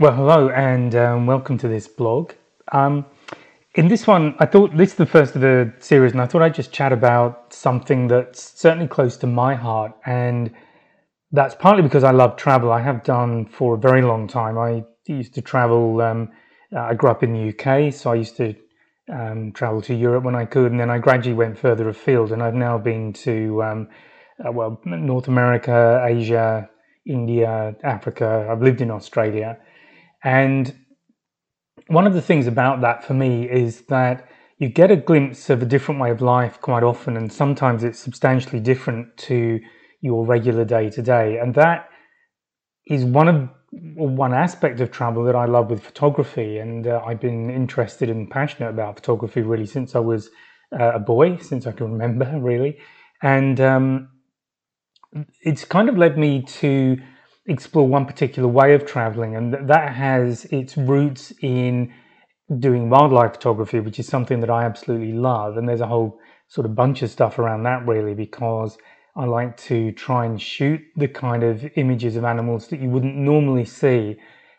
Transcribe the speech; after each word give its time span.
Well, 0.00 0.14
hello 0.14 0.48
and 0.48 0.94
um, 0.94 1.26
welcome 1.26 1.58
to 1.58 1.68
this 1.68 1.86
blog. 1.86 2.32
Um, 2.72 3.04
in 3.74 3.88
this 3.88 4.06
one, 4.06 4.34
I 4.38 4.46
thought 4.46 4.74
this 4.74 4.92
is 4.92 4.94
the 4.94 5.04
first 5.04 5.34
of 5.34 5.42
the 5.42 5.74
series, 5.78 6.12
and 6.12 6.22
I 6.22 6.26
thought 6.26 6.40
I'd 6.40 6.54
just 6.54 6.72
chat 6.72 6.90
about 6.90 7.52
something 7.52 8.08
that's 8.08 8.58
certainly 8.58 8.88
close 8.88 9.18
to 9.18 9.26
my 9.26 9.54
heart, 9.54 9.92
and 10.06 10.54
that's 11.32 11.54
partly 11.54 11.82
because 11.82 12.02
I 12.02 12.12
love 12.12 12.36
travel. 12.36 12.72
I 12.72 12.80
have 12.80 13.04
done 13.04 13.44
for 13.44 13.74
a 13.74 13.78
very 13.78 14.00
long 14.00 14.26
time. 14.26 14.56
I 14.56 14.84
used 15.06 15.34
to 15.34 15.42
travel. 15.42 16.00
Um, 16.00 16.30
I 16.74 16.94
grew 16.94 17.10
up 17.10 17.22
in 17.22 17.34
the 17.34 17.50
UK, 17.50 17.92
so 17.92 18.12
I 18.12 18.14
used 18.14 18.38
to 18.38 18.54
um, 19.12 19.52
travel 19.52 19.82
to 19.82 19.94
Europe 19.94 20.24
when 20.24 20.34
I 20.34 20.46
could, 20.46 20.70
and 20.70 20.80
then 20.80 20.88
I 20.88 20.96
gradually 20.96 21.36
went 21.36 21.58
further 21.58 21.90
afield, 21.90 22.32
and 22.32 22.42
I've 22.42 22.54
now 22.54 22.78
been 22.78 23.12
to 23.28 23.62
um, 23.62 23.88
uh, 24.42 24.50
well 24.50 24.80
North 24.86 25.28
America, 25.28 26.02
Asia, 26.08 26.70
India, 27.04 27.76
Africa. 27.84 28.48
I've 28.50 28.62
lived 28.62 28.80
in 28.80 28.90
Australia 28.90 29.58
and 30.22 30.74
one 31.86 32.06
of 32.06 32.14
the 32.14 32.22
things 32.22 32.46
about 32.46 32.80
that 32.82 33.04
for 33.04 33.14
me 33.14 33.50
is 33.50 33.82
that 33.82 34.28
you 34.58 34.68
get 34.68 34.90
a 34.90 34.96
glimpse 34.96 35.50
of 35.50 35.62
a 35.62 35.66
different 35.66 36.00
way 36.00 36.10
of 36.10 36.20
life 36.20 36.60
quite 36.60 36.82
often, 36.82 37.16
and 37.16 37.32
sometimes 37.32 37.82
it's 37.82 37.98
substantially 37.98 38.60
different 38.60 39.16
to 39.16 39.60
your 40.00 40.24
regular 40.24 40.64
day 40.64 40.90
to 40.90 41.02
day. 41.02 41.38
And 41.38 41.54
that 41.54 41.88
is 42.86 43.04
one 43.04 43.28
of 43.28 43.48
one 43.72 44.34
aspect 44.34 44.80
of 44.80 44.90
travel 44.90 45.22
that 45.24 45.36
I 45.36 45.46
love 45.46 45.70
with 45.70 45.82
photography, 45.82 46.58
and 46.58 46.86
uh, 46.86 47.02
I've 47.06 47.20
been 47.20 47.50
interested 47.50 48.10
and 48.10 48.30
passionate 48.30 48.70
about 48.70 48.96
photography 48.96 49.42
really 49.42 49.66
since 49.66 49.94
I 49.94 50.00
was 50.00 50.28
uh, 50.78 50.92
a 50.94 50.98
boy, 50.98 51.36
since 51.38 51.66
I 51.66 51.72
can 51.72 51.92
remember, 51.92 52.38
really. 52.40 52.78
And 53.22 53.60
um, 53.60 54.08
it's 55.42 55.64
kind 55.64 55.88
of 55.88 55.96
led 55.96 56.18
me 56.18 56.42
to 56.42 56.98
explore 57.50 57.86
one 57.86 58.06
particular 58.06 58.48
way 58.48 58.74
of 58.74 58.86
traveling, 58.86 59.36
and 59.36 59.68
that 59.68 59.92
has 59.92 60.44
its 60.46 60.76
roots 60.76 61.32
in 61.42 61.92
doing 62.58 62.88
wildlife 62.88 63.32
photography, 63.34 63.80
which 63.80 63.98
is 63.98 64.06
something 64.06 64.40
that 64.40 64.50
I 64.50 64.64
absolutely 64.64 65.12
love. 65.12 65.56
And 65.56 65.68
there's 65.68 65.80
a 65.80 65.86
whole 65.86 66.18
sort 66.48 66.64
of 66.64 66.74
bunch 66.74 67.02
of 67.02 67.10
stuff 67.10 67.38
around 67.38 67.64
that, 67.64 67.86
really, 67.86 68.14
because 68.14 68.78
I 69.16 69.24
like 69.24 69.56
to 69.68 69.92
try 69.92 70.24
and 70.26 70.40
shoot 70.40 70.80
the 70.96 71.08
kind 71.08 71.42
of 71.42 71.64
images 71.76 72.16
of 72.16 72.24
animals 72.24 72.68
that 72.68 72.80
you 72.80 72.88
wouldn't 72.88 73.16
normally 73.16 73.64
see. 73.64 74.16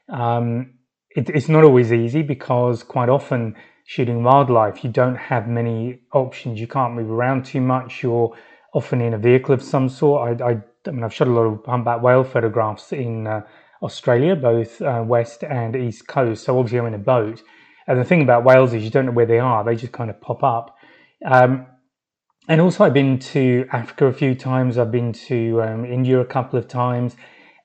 Um, 0.10 0.74
it, 1.16 1.30
it's 1.30 1.50
not 1.50 1.64
always 1.64 1.92
easy 1.92 2.22
because 2.22 2.84
quite 2.84 3.10
often 3.10 3.56
shooting 3.86 4.24
wildlife, 4.24 4.84
you 4.84 4.90
don't 4.90 5.16
have 5.16 5.48
many 5.48 6.00
options. 6.14 6.60
You 6.60 6.68
can't 6.68 6.94
move 6.94 7.10
around 7.10 7.46
too 7.46 7.62
much. 7.62 8.04
You're 8.04 8.36
often 8.74 9.02
in 9.02 9.14
a 9.14 9.18
vehicle 9.18 9.54
of 9.54 9.62
some 9.62 9.90
sort. 9.90 10.42
I, 10.42 10.52
I 10.52 10.62
I 10.88 10.92
mean, 10.92 11.04
I've 11.04 11.14
shot 11.14 11.28
a 11.28 11.32
lot 11.32 11.44
of 11.44 11.66
humpback 11.66 12.02
whale 12.02 12.24
photographs 12.24 12.92
in 12.92 13.28
uh, 13.28 13.42
Australia, 13.82 14.36
both 14.36 14.82
uh, 14.82 15.04
west 15.06 15.44
and 15.44 15.76
east 15.76 16.08
coast. 16.08 16.46
So 16.46 16.58
obviously, 16.58 16.80
I'm 16.80 16.88
in 16.88 16.94
a 16.94 17.00
boat. 17.00 17.42
And 17.88 18.00
the 18.00 18.04
thing 18.04 18.22
about 18.22 18.44
whales 18.44 18.74
is 18.74 18.84
you 18.84 18.90
don't 18.90 19.06
know 19.06 19.12
where 19.12 19.26
they 19.26 19.40
are; 19.40 19.64
they 19.64 19.76
just 19.76 19.94
kind 19.94 20.10
of 20.10 20.20
pop 20.22 20.44
up. 20.44 20.78
Um, 21.26 21.66
and 22.48 22.60
also, 22.60 22.84
I've 22.84 22.94
been 22.94 23.20
to 23.20 23.68
Africa 23.72 24.06
a 24.06 24.14
few 24.14 24.36
times. 24.36 24.78
I've 24.78 24.92
been 24.92 25.14
to 25.14 25.62
um, 25.62 25.86
India 25.86 26.20
a 26.20 26.26
couple 26.26 26.58
of 26.58 26.68
times. 26.68 27.16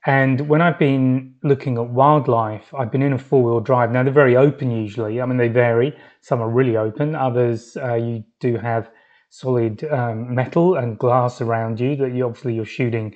And 0.07 0.49
when 0.49 0.63
I've 0.63 0.79
been 0.79 1.35
looking 1.43 1.79
at 1.79 1.89
wildlife, 1.89 2.73
I've 2.73 2.93
been 2.93 3.03
in 3.03 3.13
a 3.13 3.19
four 3.19 3.43
wheel 3.43 3.61
drive. 3.61 3.91
Now, 3.91 4.05
they're 4.05 4.13
very 4.13 4.37
open 4.37 4.71
usually. 4.71 5.21
I 5.21 5.27
mean, 5.27 5.37
they 5.37 5.49
vary. 5.49 5.97
Some 6.21 6.41
are 6.41 6.49
really 6.49 6.77
open, 6.77 7.17
others, 7.17 7.77
uh, 7.77 7.95
you 7.95 8.25
do 8.39 8.57
have 8.57 8.89
solid 9.29 9.85
um, 9.85 10.35
metal 10.35 10.77
and 10.77 10.99
glass 10.99 11.41
around 11.41 11.81
you 11.81 11.97
that 11.97 12.13
you 12.13 12.25
obviously 12.25 12.55
you're 12.55 12.65
shooting 12.65 13.15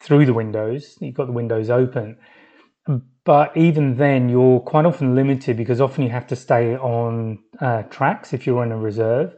through 0.00 0.26
the 0.26 0.34
windows. 0.34 0.96
You've 1.00 1.14
got 1.14 1.26
the 1.26 1.32
windows 1.32 1.70
open. 1.70 2.16
But 3.24 3.56
even 3.56 3.96
then, 3.96 4.28
you're 4.28 4.60
quite 4.60 4.86
often 4.86 5.16
limited 5.16 5.56
because 5.56 5.80
often 5.80 6.04
you 6.04 6.10
have 6.10 6.28
to 6.28 6.36
stay 6.36 6.76
on 6.76 7.40
uh, 7.60 7.82
tracks 7.84 8.32
if 8.32 8.46
you're 8.46 8.62
in 8.62 8.70
a 8.70 8.78
reserve. 8.78 9.34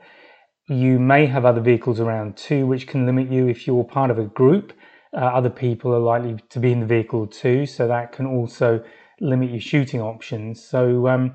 You 0.68 0.98
may 0.98 1.24
have 1.24 1.46
other 1.46 1.62
vehicles 1.62 1.98
around 1.98 2.36
too, 2.36 2.66
which 2.66 2.86
can 2.86 3.06
limit 3.06 3.32
you 3.32 3.48
if 3.48 3.66
you're 3.66 3.84
part 3.84 4.10
of 4.10 4.18
a 4.18 4.26
group. 4.26 4.74
Uh, 5.16 5.20
other 5.20 5.48
people 5.48 5.94
are 5.94 6.00
likely 6.00 6.36
to 6.50 6.60
be 6.60 6.70
in 6.70 6.80
the 6.80 6.86
vehicle 6.86 7.26
too, 7.26 7.64
so 7.64 7.88
that 7.88 8.12
can 8.12 8.26
also 8.26 8.84
limit 9.20 9.50
your 9.50 9.60
shooting 9.60 10.02
options. 10.02 10.62
So, 10.62 11.08
um, 11.08 11.34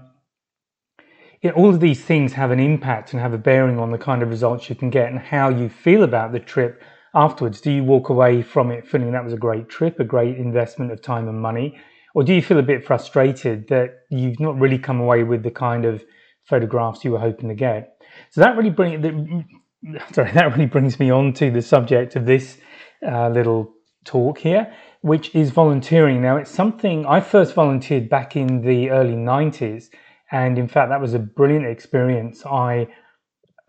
all 1.52 1.70
of 1.70 1.80
these 1.80 2.04
things 2.04 2.34
have 2.34 2.52
an 2.52 2.60
impact 2.60 3.12
and 3.12 3.22
have 3.22 3.34
a 3.34 3.38
bearing 3.38 3.78
on 3.78 3.92
the 3.92 3.98
kind 3.98 4.24
of 4.24 4.30
results 4.30 4.70
you 4.70 4.76
can 4.76 4.90
get 4.90 5.10
and 5.10 5.20
how 5.20 5.50
you 5.50 5.68
feel 5.70 6.04
about 6.04 6.32
the 6.32 6.40
trip 6.40 6.82
afterwards. 7.14 7.60
Do 7.60 7.72
you 7.72 7.84
walk 7.84 8.10
away 8.10 8.42
from 8.42 8.72
it 8.72 8.88
feeling 8.88 9.12
that 9.12 9.24
was 9.24 9.34
a 9.34 9.38
great 9.38 9.68
trip, 9.70 10.00
a 10.00 10.06
great 10.06 10.38
investment 10.38 10.92
of 10.92 11.02
time 11.02 11.28
and 11.28 11.40
money? 11.40 11.78
Or 12.16 12.24
do 12.24 12.34
you 12.34 12.42
feel 12.42 12.60
a 12.60 12.64
bit 12.64 12.86
frustrated 12.86 13.68
that 13.70 14.04
you've 14.10 14.40
not 14.40 14.58
really 14.60 14.78
come 14.78 15.02
away 15.02 15.24
with 15.24 15.44
the 15.44 15.52
kind 15.52 15.86
of 15.86 16.04
photographs 16.46 17.04
you 17.04 17.12
were 17.12 17.20
hoping 17.20 17.50
to 17.50 17.56
get? 17.56 18.02
So 18.30 18.42
that 18.42 18.56
really 18.56 18.70
brings 18.70 19.04
sorry, 20.14 20.32
that 20.32 20.52
really 20.52 20.66
brings 20.66 21.00
me 21.00 21.10
on 21.10 21.34
to 21.34 21.52
the 21.52 21.62
subject 21.62 22.16
of 22.16 22.26
this 22.26 22.58
uh, 23.06 23.30
little 23.30 23.74
talk 24.06 24.38
here, 24.38 24.74
which 25.02 25.34
is 25.36 25.52
volunteering. 25.52 26.22
Now, 26.22 26.38
it's 26.38 26.52
something 26.52 27.06
I 27.06 27.20
first 27.20 27.54
volunteered 27.54 28.10
back 28.10 28.36
in 28.36 28.62
the 28.62 28.92
early 28.92 29.16
90s 29.16 29.90
and 30.34 30.58
in 30.58 30.68
fact, 30.68 30.90
that 30.90 31.00
was 31.00 31.14
a 31.14 31.20
brilliant 31.20 31.68
experience. 31.68 32.44
I 32.44 32.88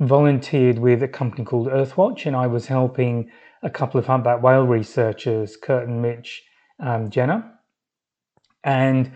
volunteered 0.01 0.79
with 0.79 1.03
a 1.03 1.09
company 1.09 1.45
called 1.45 1.69
Earthwatch, 1.69 2.25
and 2.25 2.35
I 2.35 2.47
was 2.47 2.67
helping 2.67 3.31
a 3.63 3.69
couple 3.69 4.01
of 4.01 4.07
humpback 4.07 4.43
whale 4.43 4.67
researchers, 4.67 5.59
Curt 5.59 5.87
and 5.87 6.01
Mitch 6.01 6.43
um, 6.81 7.11
Jenner. 7.11 7.53
And 8.65 9.13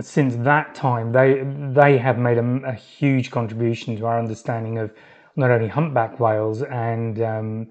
since 0.00 0.36
that 0.36 0.74
time, 0.74 1.12
they 1.12 1.42
they 1.74 1.98
have 1.98 2.18
made 2.18 2.38
a, 2.38 2.60
a, 2.64 2.72
huge 2.72 3.30
contribution 3.30 3.94
to 3.98 4.06
our 4.06 4.18
understanding 4.18 4.78
of 4.78 4.90
not 5.36 5.50
only 5.50 5.68
humpback 5.68 6.18
whales 6.18 6.62
and 6.62 7.20
um, 7.20 7.66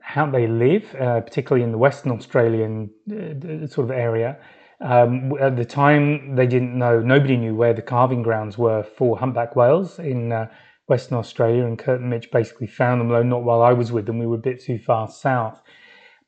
how 0.00 0.24
they 0.30 0.46
live, 0.46 0.94
uh, 0.94 1.20
particularly 1.20 1.64
in 1.64 1.70
the 1.70 1.78
Western 1.78 2.12
Australian 2.12 2.90
uh, 3.10 3.66
sort 3.66 3.84
of 3.84 3.90
area, 3.90 4.38
um, 4.82 5.32
at 5.40 5.56
the 5.56 5.64
time, 5.64 6.34
they 6.34 6.46
didn't 6.46 6.76
know, 6.76 7.00
nobody 7.00 7.36
knew 7.36 7.54
where 7.54 7.72
the 7.72 7.82
calving 7.82 8.22
grounds 8.22 8.58
were 8.58 8.82
for 8.82 9.16
humpback 9.16 9.54
whales 9.54 9.98
in 9.98 10.32
uh, 10.32 10.48
Western 10.88 11.18
Australia. 11.18 11.64
And 11.64 11.78
Curt 11.78 12.00
and 12.00 12.10
Mitch 12.10 12.30
basically 12.30 12.66
found 12.66 13.00
them, 13.00 13.08
though 13.08 13.22
not 13.22 13.44
while 13.44 13.62
I 13.62 13.72
was 13.72 13.92
with 13.92 14.06
them. 14.06 14.18
We 14.18 14.26
were 14.26 14.36
a 14.36 14.38
bit 14.38 14.60
too 14.60 14.78
far 14.78 15.08
south. 15.08 15.62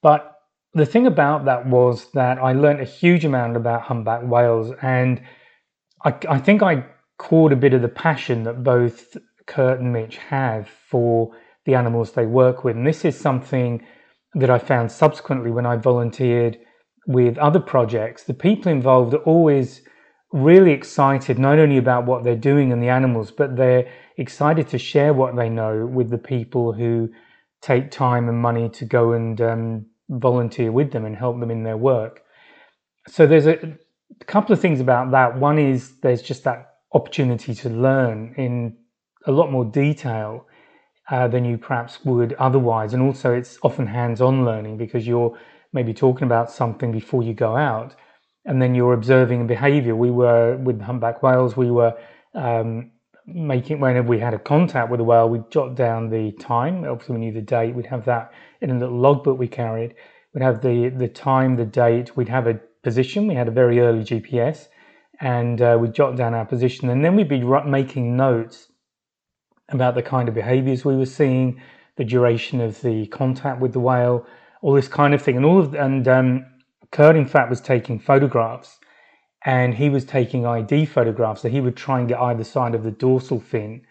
But 0.02 0.38
the 0.72 0.86
thing 0.86 1.06
about 1.06 1.44
that 1.46 1.66
was 1.66 2.10
that 2.12 2.38
I 2.38 2.52
learned 2.52 2.80
a 2.80 2.84
huge 2.84 3.24
amount 3.24 3.56
about 3.56 3.82
humpback 3.82 4.22
whales. 4.22 4.72
And 4.82 5.20
I, 6.04 6.14
I 6.28 6.38
think 6.38 6.62
I 6.62 6.84
caught 7.18 7.52
a 7.52 7.56
bit 7.56 7.74
of 7.74 7.82
the 7.82 7.88
passion 7.88 8.44
that 8.44 8.62
both 8.62 9.16
Curt 9.46 9.80
and 9.80 9.92
Mitch 9.92 10.16
have 10.18 10.68
for 10.68 11.32
the 11.64 11.74
animals 11.74 12.12
they 12.12 12.26
work 12.26 12.62
with. 12.62 12.76
And 12.76 12.86
this 12.86 13.04
is 13.04 13.18
something 13.18 13.84
that 14.34 14.50
I 14.50 14.58
found 14.58 14.92
subsequently 14.92 15.50
when 15.50 15.66
I 15.66 15.76
volunteered 15.76 16.58
with 17.06 17.38
other 17.38 17.60
projects, 17.60 18.24
the 18.24 18.34
people 18.34 18.70
involved 18.70 19.14
are 19.14 19.18
always 19.18 19.82
really 20.32 20.72
excited 20.72 21.38
not 21.38 21.58
only 21.58 21.76
about 21.76 22.06
what 22.06 22.24
they're 22.24 22.34
doing 22.36 22.72
and 22.72 22.82
the 22.82 22.88
animals, 22.88 23.30
but 23.30 23.56
they're 23.56 23.88
excited 24.16 24.68
to 24.68 24.78
share 24.78 25.12
what 25.12 25.36
they 25.36 25.48
know 25.48 25.86
with 25.86 26.10
the 26.10 26.18
people 26.18 26.72
who 26.72 27.08
take 27.62 27.90
time 27.90 28.28
and 28.28 28.38
money 28.38 28.68
to 28.68 28.84
go 28.84 29.12
and 29.12 29.40
um, 29.40 29.86
volunteer 30.08 30.72
with 30.72 30.92
them 30.92 31.04
and 31.04 31.16
help 31.16 31.38
them 31.40 31.50
in 31.50 31.62
their 31.62 31.76
work. 31.76 32.22
So 33.08 33.26
there's 33.26 33.46
a, 33.46 33.78
couple 34.26 34.52
of 34.52 34.60
things 34.60 34.80
about 34.80 35.10
that. 35.10 35.38
One 35.38 35.58
is 35.58 35.98
there's 36.00 36.22
just 36.22 36.44
that 36.44 36.76
opportunity 36.92 37.54
to 37.54 37.68
learn 37.68 38.34
in 38.36 38.76
a 39.26 39.32
lot 39.32 39.50
more 39.50 39.64
detail 39.64 40.46
uh, 41.10 41.28
than 41.28 41.44
you 41.44 41.58
perhaps 41.58 42.04
would 42.04 42.32
otherwise. 42.34 42.94
And 42.94 43.02
also, 43.02 43.34
it's 43.34 43.58
often 43.62 43.86
hands 43.86 44.20
on 44.20 44.44
learning 44.44 44.78
because 44.78 45.06
you're 45.06 45.36
maybe 45.74 45.92
talking 45.92 46.24
about 46.24 46.50
something 46.50 46.92
before 46.92 47.22
you 47.22 47.34
go 47.34 47.56
out, 47.56 47.94
and 48.46 48.62
then 48.62 48.74
you're 48.74 48.94
observing 48.94 49.42
a 49.42 49.44
behavior. 49.44 49.94
We 49.96 50.10
were 50.10 50.56
with 50.56 50.80
humpback 50.80 51.22
whales, 51.22 51.56
we 51.56 51.70
were 51.70 51.94
um, 52.34 52.92
making, 53.26 53.80
whenever 53.80 54.08
we 54.08 54.20
had 54.20 54.32
a 54.32 54.38
contact 54.38 54.90
with 54.90 55.00
a 55.00 55.04
whale, 55.04 55.28
we'd 55.28 55.50
jot 55.50 55.74
down 55.74 56.08
the 56.08 56.32
time. 56.32 56.84
Obviously, 56.84 57.14
we 57.14 57.20
knew 57.20 57.32
the 57.32 57.42
date, 57.42 57.74
we'd 57.74 57.86
have 57.86 58.04
that 58.04 58.32
in 58.60 58.70
a 58.70 58.78
little 58.78 58.96
logbook 58.96 59.38
we 59.38 59.48
carried. 59.48 59.94
We'd 60.32 60.42
have 60.42 60.62
the, 60.62 60.88
the 60.88 61.08
time, 61.08 61.56
the 61.56 61.66
date, 61.66 62.16
we'd 62.16 62.28
have 62.28 62.46
a 62.46 62.60
position. 62.82 63.26
We 63.26 63.34
had 63.34 63.48
a 63.48 63.52
very 63.52 63.80
early 63.80 64.04
GPS, 64.04 64.68
and 65.20 65.60
uh, 65.60 65.76
we'd 65.80 65.94
jot 65.94 66.16
down 66.16 66.34
our 66.34 66.46
position, 66.46 66.88
and 66.88 67.04
then 67.04 67.16
we'd 67.16 67.28
be 67.28 67.42
making 67.66 68.16
notes 68.16 68.68
about 69.70 69.94
the 69.94 70.02
kind 70.02 70.28
of 70.28 70.34
behaviors 70.34 70.84
we 70.84 70.96
were 70.96 71.06
seeing, 71.06 71.60
the 71.96 72.04
duration 72.04 72.60
of 72.60 72.80
the 72.82 73.06
contact 73.06 73.60
with 73.60 73.72
the 73.72 73.80
whale, 73.80 74.26
all 74.64 74.72
this 74.72 74.88
kind 74.88 75.12
of 75.12 75.20
thing, 75.20 75.36
and 75.36 75.44
all 75.44 75.60
of 75.60 75.74
and 75.74 76.08
um, 76.08 76.46
Curt 76.90 77.16
in 77.16 77.26
fact 77.26 77.50
was 77.50 77.60
taking 77.60 77.98
photographs, 77.98 78.78
and 79.44 79.74
he 79.74 79.90
was 79.90 80.06
taking 80.06 80.46
ID 80.46 80.86
photographs. 80.86 81.42
So 81.42 81.50
he 81.50 81.60
would 81.60 81.76
try 81.76 81.98
and 81.98 82.08
get 82.08 82.18
either 82.18 82.44
side 82.44 82.74
of 82.74 82.82
the 82.82 82.90
dorsal 82.90 83.40
fin, 83.40 83.82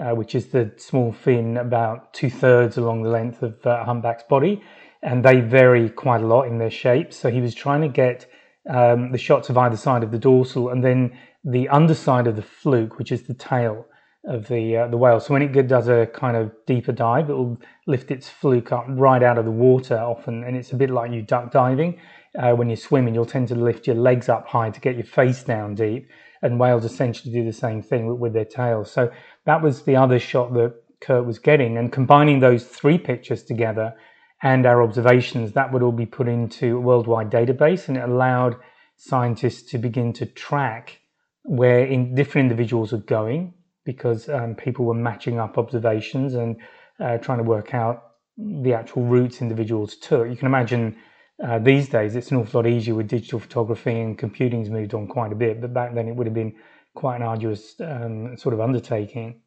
uh, 0.00 0.14
which 0.14 0.36
is 0.36 0.46
the 0.46 0.72
small 0.76 1.10
fin 1.10 1.56
about 1.56 2.14
two 2.14 2.30
thirds 2.30 2.78
along 2.78 3.02
the 3.02 3.10
length 3.10 3.42
of 3.42 3.66
uh, 3.66 3.84
humpback's 3.84 4.22
body, 4.22 4.62
and 5.02 5.24
they 5.24 5.40
vary 5.40 5.90
quite 5.90 6.22
a 6.22 6.26
lot 6.26 6.46
in 6.46 6.58
their 6.58 6.70
shape. 6.70 7.12
So 7.12 7.28
he 7.28 7.40
was 7.40 7.52
trying 7.52 7.80
to 7.80 7.88
get 7.88 8.30
um, 8.68 9.10
the 9.10 9.18
shots 9.18 9.50
of 9.50 9.58
either 9.58 9.76
side 9.76 10.04
of 10.04 10.12
the 10.12 10.18
dorsal, 10.18 10.68
and 10.68 10.84
then 10.84 11.18
the 11.42 11.68
underside 11.70 12.28
of 12.28 12.36
the 12.36 12.42
fluke, 12.42 12.98
which 12.98 13.10
is 13.10 13.24
the 13.24 13.34
tail 13.34 13.84
of 14.24 14.48
the 14.48 14.76
uh, 14.76 14.86
the 14.88 14.96
whale. 14.96 15.20
So 15.20 15.32
when 15.32 15.42
it 15.42 15.66
does 15.66 15.88
a 15.88 16.06
kind 16.06 16.36
of 16.36 16.52
deeper 16.66 16.92
dive, 16.92 17.30
it 17.30 17.34
will 17.34 17.58
lift 17.86 18.10
its 18.10 18.28
fluke 18.28 18.72
up 18.72 18.84
right 18.88 19.22
out 19.22 19.38
of 19.38 19.44
the 19.44 19.50
water 19.50 19.96
often, 19.98 20.44
and 20.44 20.56
it's 20.56 20.72
a 20.72 20.76
bit 20.76 20.90
like 20.90 21.12
you 21.12 21.22
duck 21.22 21.50
diving. 21.50 21.98
Uh, 22.38 22.52
when 22.52 22.68
you're 22.68 22.76
swimming, 22.76 23.14
you'll 23.14 23.26
tend 23.26 23.48
to 23.48 23.54
lift 23.54 23.86
your 23.86 23.96
legs 23.96 24.28
up 24.28 24.46
high 24.46 24.70
to 24.70 24.80
get 24.80 24.94
your 24.94 25.04
face 25.04 25.42
down 25.42 25.74
deep, 25.74 26.08
and 26.42 26.60
whales 26.60 26.84
essentially 26.84 27.32
do 27.32 27.44
the 27.44 27.52
same 27.52 27.82
thing 27.82 28.06
with, 28.06 28.18
with 28.18 28.32
their 28.32 28.44
tails. 28.44 28.90
So 28.90 29.10
that 29.46 29.62
was 29.62 29.82
the 29.82 29.96
other 29.96 30.18
shot 30.18 30.52
that 30.54 30.74
Curt 31.00 31.24
was 31.24 31.38
getting, 31.38 31.78
and 31.78 31.90
combining 31.90 32.40
those 32.40 32.64
three 32.66 32.98
pictures 32.98 33.42
together 33.42 33.94
and 34.42 34.64
our 34.64 34.82
observations, 34.82 35.52
that 35.52 35.70
would 35.70 35.82
all 35.82 35.92
be 35.92 36.06
put 36.06 36.26
into 36.26 36.76
a 36.76 36.80
worldwide 36.80 37.30
database, 37.30 37.88
and 37.88 37.96
it 37.96 38.04
allowed 38.04 38.56
scientists 38.96 39.70
to 39.70 39.78
begin 39.78 40.12
to 40.12 40.26
track 40.26 41.00
where 41.42 41.84
in 41.84 42.14
different 42.14 42.50
individuals 42.50 42.92
are 42.92 42.98
going 42.98 43.54
because 43.84 44.28
um, 44.28 44.54
people 44.54 44.84
were 44.84 44.94
matching 44.94 45.38
up 45.38 45.58
observations 45.58 46.34
and 46.34 46.56
uh, 47.00 47.18
trying 47.18 47.38
to 47.38 47.44
work 47.44 47.74
out 47.74 48.02
the 48.36 48.72
actual 48.72 49.02
routes 49.04 49.40
individuals 49.40 49.96
took. 49.96 50.28
You 50.28 50.36
can 50.36 50.46
imagine 50.46 50.96
uh, 51.42 51.58
these 51.58 51.88
days 51.88 52.16
it's 52.16 52.30
an 52.30 52.36
awful 52.36 52.60
lot 52.60 52.68
easier 52.68 52.94
with 52.94 53.08
digital 53.08 53.38
photography 53.38 53.98
and 53.98 54.18
computing's 54.18 54.68
moved 54.68 54.94
on 54.94 55.06
quite 55.06 55.32
a 55.32 55.34
bit, 55.34 55.60
but 55.60 55.72
back 55.72 55.94
then 55.94 56.08
it 56.08 56.14
would 56.14 56.26
have 56.26 56.34
been 56.34 56.54
quite 56.94 57.16
an 57.16 57.22
arduous 57.22 57.74
um, 57.80 58.36
sort 58.36 58.52
of 58.52 58.60
undertaking. 58.60 59.40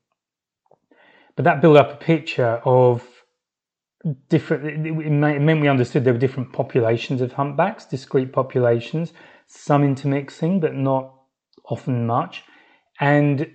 But 1.35 1.45
that 1.45 1.61
built 1.61 1.77
up 1.77 1.93
a 1.93 1.95
picture 1.97 2.61
of 2.65 3.07
different, 4.29 4.85
it 4.85 5.39
meant 5.39 5.61
we 5.61 5.67
understood 5.67 6.03
there 6.03 6.13
were 6.13 6.19
different 6.19 6.53
populations 6.53 7.21
of 7.21 7.31
humpbacks, 7.31 7.85
discrete 7.85 8.33
populations, 8.33 9.13
some 9.47 9.83
intermixing, 9.83 10.59
but 10.59 10.75
not 10.75 11.13
often 11.69 12.05
much. 12.05 12.43
And 12.99 13.51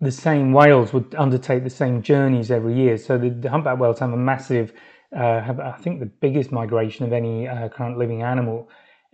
the 0.00 0.10
same 0.10 0.52
whales 0.52 0.92
would 0.92 1.14
undertake 1.14 1.62
the 1.64 1.70
same 1.70 2.02
journeys 2.02 2.50
every 2.50 2.74
year. 2.74 2.96
So 2.96 3.18
the, 3.18 3.30
the 3.30 3.50
humpback 3.50 3.78
whales 3.78 3.98
have 3.98 4.12
a 4.12 4.16
massive, 4.16 4.72
uh, 5.14 5.40
have, 5.40 5.60
I 5.60 5.72
think, 5.72 6.00
the 6.00 6.06
biggest 6.06 6.50
migration 6.52 7.04
of 7.04 7.12
any 7.12 7.46
uh, 7.46 7.68
current 7.68 7.98
living 7.98 8.22
animal 8.22 8.68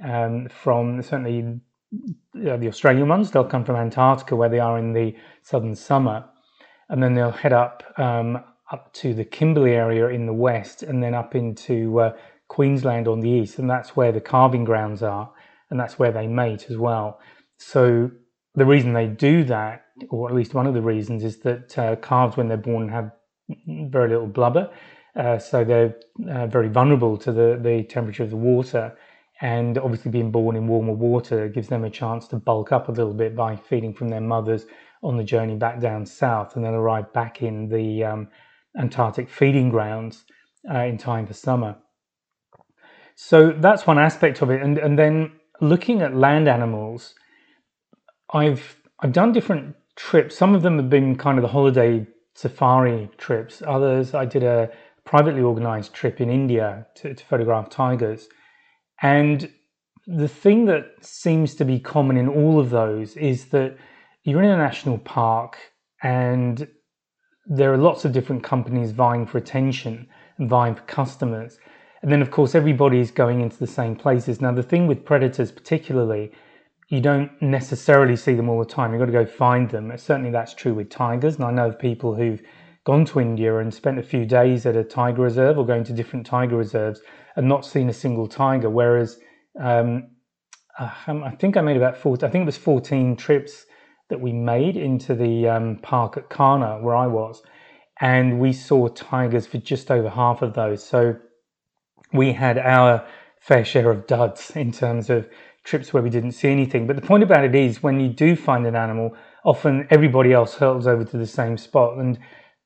um, 0.04 0.48
from 0.48 1.02
certainly 1.02 1.60
uh, 2.46 2.56
the 2.56 2.68
Australian 2.68 3.08
ones. 3.08 3.30
They'll 3.30 3.44
come 3.44 3.64
from 3.64 3.76
Antarctica, 3.76 4.36
where 4.36 4.48
they 4.48 4.60
are 4.60 4.78
in 4.78 4.92
the 4.92 5.16
southern 5.42 5.74
summer, 5.74 6.24
and 6.88 7.02
then 7.02 7.14
they'll 7.14 7.30
head 7.30 7.52
up 7.52 7.82
um, 7.98 8.42
up 8.70 8.92
to 8.92 9.14
the 9.14 9.24
Kimberley 9.24 9.72
area 9.72 10.08
in 10.08 10.26
the 10.26 10.32
west, 10.32 10.82
and 10.82 11.02
then 11.02 11.14
up 11.14 11.34
into 11.34 12.00
uh, 12.00 12.16
Queensland 12.48 13.08
on 13.08 13.20
the 13.20 13.30
east, 13.30 13.58
and 13.58 13.68
that's 13.68 13.96
where 13.96 14.12
the 14.12 14.20
calving 14.20 14.64
grounds 14.64 15.02
are, 15.02 15.32
and 15.70 15.80
that's 15.80 15.98
where 15.98 16.12
they 16.12 16.26
mate 16.26 16.66
as 16.70 16.76
well. 16.76 17.18
So 17.58 18.10
the 18.56 18.66
reason 18.66 18.92
they 18.92 19.06
do 19.06 19.44
that, 19.44 19.84
or 20.10 20.28
at 20.28 20.34
least 20.34 20.54
one 20.54 20.66
of 20.66 20.74
the 20.74 20.82
reasons, 20.82 21.22
is 21.24 21.38
that 21.40 21.78
uh, 21.78 21.96
calves, 21.96 22.36
when 22.36 22.48
they're 22.48 22.56
born, 22.56 22.88
have 22.88 23.12
very 23.66 24.08
little 24.08 24.26
blubber. 24.26 24.70
Uh, 25.14 25.38
so 25.38 25.64
they're 25.64 25.94
uh, 26.30 26.46
very 26.46 26.68
vulnerable 26.68 27.16
to 27.16 27.32
the, 27.32 27.58
the 27.62 27.84
temperature 27.84 28.22
of 28.22 28.30
the 28.30 28.36
water. 28.36 28.96
And 29.40 29.76
obviously, 29.78 30.10
being 30.10 30.30
born 30.30 30.56
in 30.56 30.66
warmer 30.66 30.94
water 30.94 31.48
gives 31.48 31.68
them 31.68 31.84
a 31.84 31.90
chance 31.90 32.26
to 32.28 32.36
bulk 32.36 32.72
up 32.72 32.88
a 32.88 32.92
little 32.92 33.12
bit 33.12 33.36
by 33.36 33.56
feeding 33.56 33.92
from 33.92 34.08
their 34.08 34.20
mothers 34.20 34.64
on 35.02 35.16
the 35.16 35.24
journey 35.24 35.54
back 35.56 35.80
down 35.80 36.06
south 36.06 36.56
and 36.56 36.64
then 36.64 36.74
arrive 36.74 37.12
back 37.12 37.42
in 37.42 37.68
the 37.68 38.02
um, 38.04 38.28
Antarctic 38.78 39.28
feeding 39.28 39.68
grounds 39.70 40.24
uh, 40.70 40.78
in 40.80 40.98
time 40.98 41.26
for 41.26 41.34
summer. 41.34 41.76
So 43.14 43.52
that's 43.52 43.86
one 43.86 43.98
aspect 43.98 44.42
of 44.42 44.50
it. 44.50 44.62
And, 44.62 44.78
and 44.78 44.98
then 44.98 45.32
looking 45.60 46.02
at 46.02 46.14
land 46.14 46.48
animals, 46.48 47.14
I've 48.32 48.76
I've 49.00 49.12
done 49.12 49.32
different 49.32 49.76
trips. 49.96 50.36
Some 50.36 50.54
of 50.54 50.62
them 50.62 50.78
have 50.78 50.90
been 50.90 51.16
kind 51.16 51.38
of 51.38 51.42
the 51.42 51.48
holiday 51.48 52.06
safari 52.34 53.10
trips. 53.18 53.62
Others, 53.66 54.14
I 54.14 54.24
did 54.24 54.42
a 54.42 54.70
privately 55.04 55.42
organized 55.42 55.94
trip 55.94 56.20
in 56.20 56.28
India 56.28 56.86
to, 56.96 57.14
to 57.14 57.24
photograph 57.24 57.70
tigers. 57.70 58.28
And 59.02 59.50
the 60.06 60.28
thing 60.28 60.66
that 60.66 60.92
seems 61.00 61.54
to 61.56 61.64
be 61.64 61.78
common 61.78 62.16
in 62.16 62.28
all 62.28 62.58
of 62.58 62.70
those 62.70 63.16
is 63.16 63.46
that 63.46 63.76
you're 64.24 64.42
in 64.42 64.50
a 64.50 64.56
national 64.56 64.98
park 64.98 65.56
and 66.02 66.68
there 67.46 67.72
are 67.72 67.78
lots 67.78 68.04
of 68.04 68.12
different 68.12 68.42
companies 68.42 68.90
vying 68.90 69.26
for 69.26 69.38
attention 69.38 70.08
and 70.38 70.48
vying 70.48 70.74
for 70.74 70.82
customers. 70.82 71.58
And 72.02 72.10
then, 72.10 72.22
of 72.22 72.30
course, 72.30 72.54
everybody 72.54 73.00
is 73.00 73.10
going 73.10 73.40
into 73.40 73.56
the 73.56 73.66
same 73.66 73.96
places. 73.96 74.40
Now, 74.40 74.52
the 74.52 74.62
thing 74.62 74.86
with 74.86 75.04
predators, 75.04 75.50
particularly, 75.50 76.32
you 76.88 77.00
don't 77.00 77.30
necessarily 77.42 78.16
see 78.16 78.34
them 78.34 78.48
all 78.48 78.58
the 78.58 78.64
time. 78.64 78.92
You've 78.92 79.00
got 79.00 79.06
to 79.06 79.12
go 79.12 79.26
find 79.26 79.68
them. 79.68 79.92
Certainly, 79.96 80.30
that's 80.30 80.54
true 80.54 80.74
with 80.74 80.88
tigers. 80.88 81.36
And 81.36 81.44
I 81.44 81.50
know 81.50 81.68
of 81.68 81.78
people 81.78 82.14
who've 82.14 82.40
gone 82.84 83.04
to 83.06 83.20
India 83.20 83.58
and 83.58 83.74
spent 83.74 83.98
a 83.98 84.02
few 84.02 84.24
days 84.24 84.64
at 84.66 84.76
a 84.76 84.84
tiger 84.84 85.22
reserve 85.22 85.58
or 85.58 85.66
going 85.66 85.82
to 85.84 85.92
different 85.92 86.24
tiger 86.24 86.56
reserves 86.56 87.00
and 87.34 87.48
not 87.48 87.66
seen 87.66 87.88
a 87.88 87.92
single 87.92 88.28
tiger. 88.28 88.70
Whereas 88.70 89.18
um, 89.60 90.10
uh, 90.78 90.90
um 91.08 91.24
I 91.24 91.30
think 91.30 91.56
I 91.56 91.60
made 91.60 91.76
about 91.76 91.96
14, 91.96 92.28
I 92.28 92.30
think 92.30 92.42
it 92.42 92.46
was 92.46 92.56
14 92.56 93.16
trips 93.16 93.66
that 94.08 94.20
we 94.20 94.32
made 94.32 94.76
into 94.76 95.16
the 95.16 95.48
um, 95.48 95.76
park 95.82 96.16
at 96.16 96.30
Kanha, 96.30 96.80
where 96.80 96.94
I 96.94 97.08
was. 97.08 97.42
And 98.00 98.38
we 98.38 98.52
saw 98.52 98.86
tigers 98.88 99.46
for 99.48 99.58
just 99.58 99.90
over 99.90 100.08
half 100.08 100.42
of 100.42 100.54
those. 100.54 100.84
So 100.84 101.16
we 102.12 102.32
had 102.32 102.58
our 102.58 103.04
fair 103.40 103.64
share 103.64 103.90
of 103.90 104.06
duds 104.06 104.50
in 104.54 104.70
terms 104.70 105.10
of 105.10 105.28
trips 105.66 105.92
where 105.92 106.02
we 106.02 106.08
didn't 106.08 106.32
see 106.32 106.48
anything. 106.48 106.86
But 106.86 106.96
the 106.96 107.02
point 107.02 107.22
about 107.22 107.44
it 107.44 107.54
is, 107.54 107.82
when 107.82 108.00
you 108.00 108.08
do 108.08 108.36
find 108.36 108.66
an 108.66 108.76
animal, 108.76 109.14
often 109.44 109.86
everybody 109.90 110.32
else 110.32 110.54
hurtles 110.54 110.86
over 110.86 111.04
to 111.04 111.18
the 111.18 111.26
same 111.26 111.58
spot, 111.58 111.98
and 111.98 112.18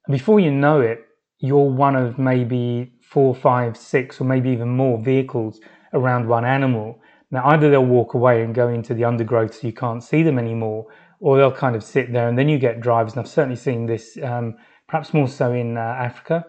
before 0.08 0.38
you 0.38 0.50
know 0.50 0.81
it, 0.81 1.00
you're 1.38 1.70
one 1.70 1.97
of 1.97 2.19
maybe 2.19 2.93
four, 3.02 3.35
five, 3.35 3.76
six, 3.76 4.20
or 4.20 4.25
maybe 4.25 4.50
even 4.50 4.69
more 4.69 5.02
vehicles 5.02 5.61
around 5.94 6.29
one 6.29 6.44
animal. 6.44 7.00
Now, 7.31 7.47
either 7.47 7.70
they'll 7.70 7.85
walk 7.85 8.14
away 8.14 8.43
and 8.43 8.55
go 8.55 8.69
into 8.69 8.93
the 8.94 9.05
undergrowth 9.05 9.55
so 9.55 9.67
you 9.67 9.73
can't 9.73 10.03
see 10.03 10.23
them 10.23 10.38
anymore, 10.38 10.87
or 11.20 11.37
they'll 11.37 11.53
kind 11.53 11.76
of 11.76 11.82
sit 11.82 12.12
there, 12.12 12.29
and 12.29 12.38
then 12.38 12.49
you 12.49 12.58
get 12.58 12.81
drivers. 12.81 13.12
And 13.12 13.20
I've 13.20 13.29
certainly 13.29 13.56
seen 13.56 13.87
this, 13.87 14.19
um, 14.23 14.56
perhaps 14.88 15.14
more 15.14 15.29
so 15.29 15.53
in 15.53 15.76
uh, 15.76 15.81
Africa. 15.81 16.44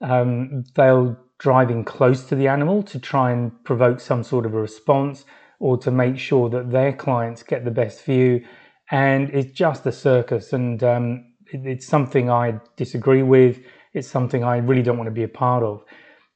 Um, 0.00 0.64
they'll 0.74 1.16
drive 1.38 1.70
in 1.70 1.84
close 1.84 2.24
to 2.24 2.36
the 2.36 2.48
animal 2.48 2.82
to 2.84 2.98
try 2.98 3.32
and 3.32 3.52
provoke 3.64 4.00
some 4.00 4.22
sort 4.22 4.46
of 4.46 4.54
a 4.54 4.60
response 4.60 5.24
or 5.62 5.78
to 5.78 5.92
make 5.92 6.18
sure 6.18 6.50
that 6.50 6.72
their 6.72 6.92
clients 6.92 7.44
get 7.44 7.64
the 7.64 7.70
best 7.70 8.04
view. 8.04 8.44
And 8.90 9.30
it's 9.30 9.52
just 9.52 9.86
a 9.86 9.92
circus, 9.92 10.52
and 10.52 10.82
um, 10.82 11.24
it, 11.52 11.64
it's 11.64 11.86
something 11.86 12.28
I 12.28 12.58
disagree 12.76 13.22
with. 13.22 13.60
It's 13.94 14.08
something 14.08 14.42
I 14.42 14.56
really 14.56 14.82
don't 14.82 14.98
want 14.98 15.06
to 15.06 15.12
be 15.12 15.22
a 15.22 15.28
part 15.28 15.62
of. 15.62 15.84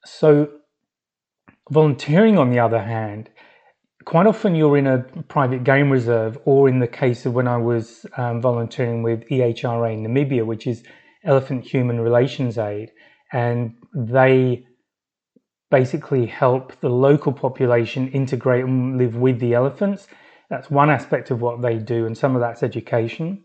So, 0.04 0.49
volunteering, 1.71 2.38
on 2.38 2.50
the 2.50 2.61
other 2.61 2.80
hand, 2.80 3.28
quite 4.04 4.28
often 4.28 4.54
you're 4.54 4.78
in 4.78 4.87
a 4.87 4.99
private 5.26 5.64
game 5.64 5.90
reserve, 5.90 6.38
or 6.45 6.68
in 6.68 6.78
the 6.78 6.87
case 6.87 7.26
of 7.26 7.35
when 7.35 7.49
I 7.49 7.56
was 7.56 8.06
um, 8.16 8.40
volunteering 8.40 9.02
with 9.02 9.28
EHRA 9.28 9.92
in 9.92 10.04
Namibia, 10.04 10.47
which 10.47 10.68
is 10.68 10.85
Elephant 11.25 11.64
Human 11.64 11.99
Relations 12.00 12.59
Aid, 12.59 12.92
and 13.33 13.75
they 13.92 14.64
basically 15.70 16.26
help 16.26 16.78
the 16.80 16.88
local 16.88 17.32
population 17.32 18.08
integrate 18.08 18.64
and 18.64 18.99
live 18.99 19.16
with 19.16 19.38
the 19.40 19.54
elephants. 19.54 20.08
That's 20.49 20.70
one 20.70 20.90
aspect 20.90 21.30
of 21.30 21.40
what 21.40 21.61
they 21.61 21.76
do, 21.78 22.06
and 22.06 22.16
some 22.16 22.37
of 22.37 22.40
that's 22.40 22.62
education. 22.62 23.44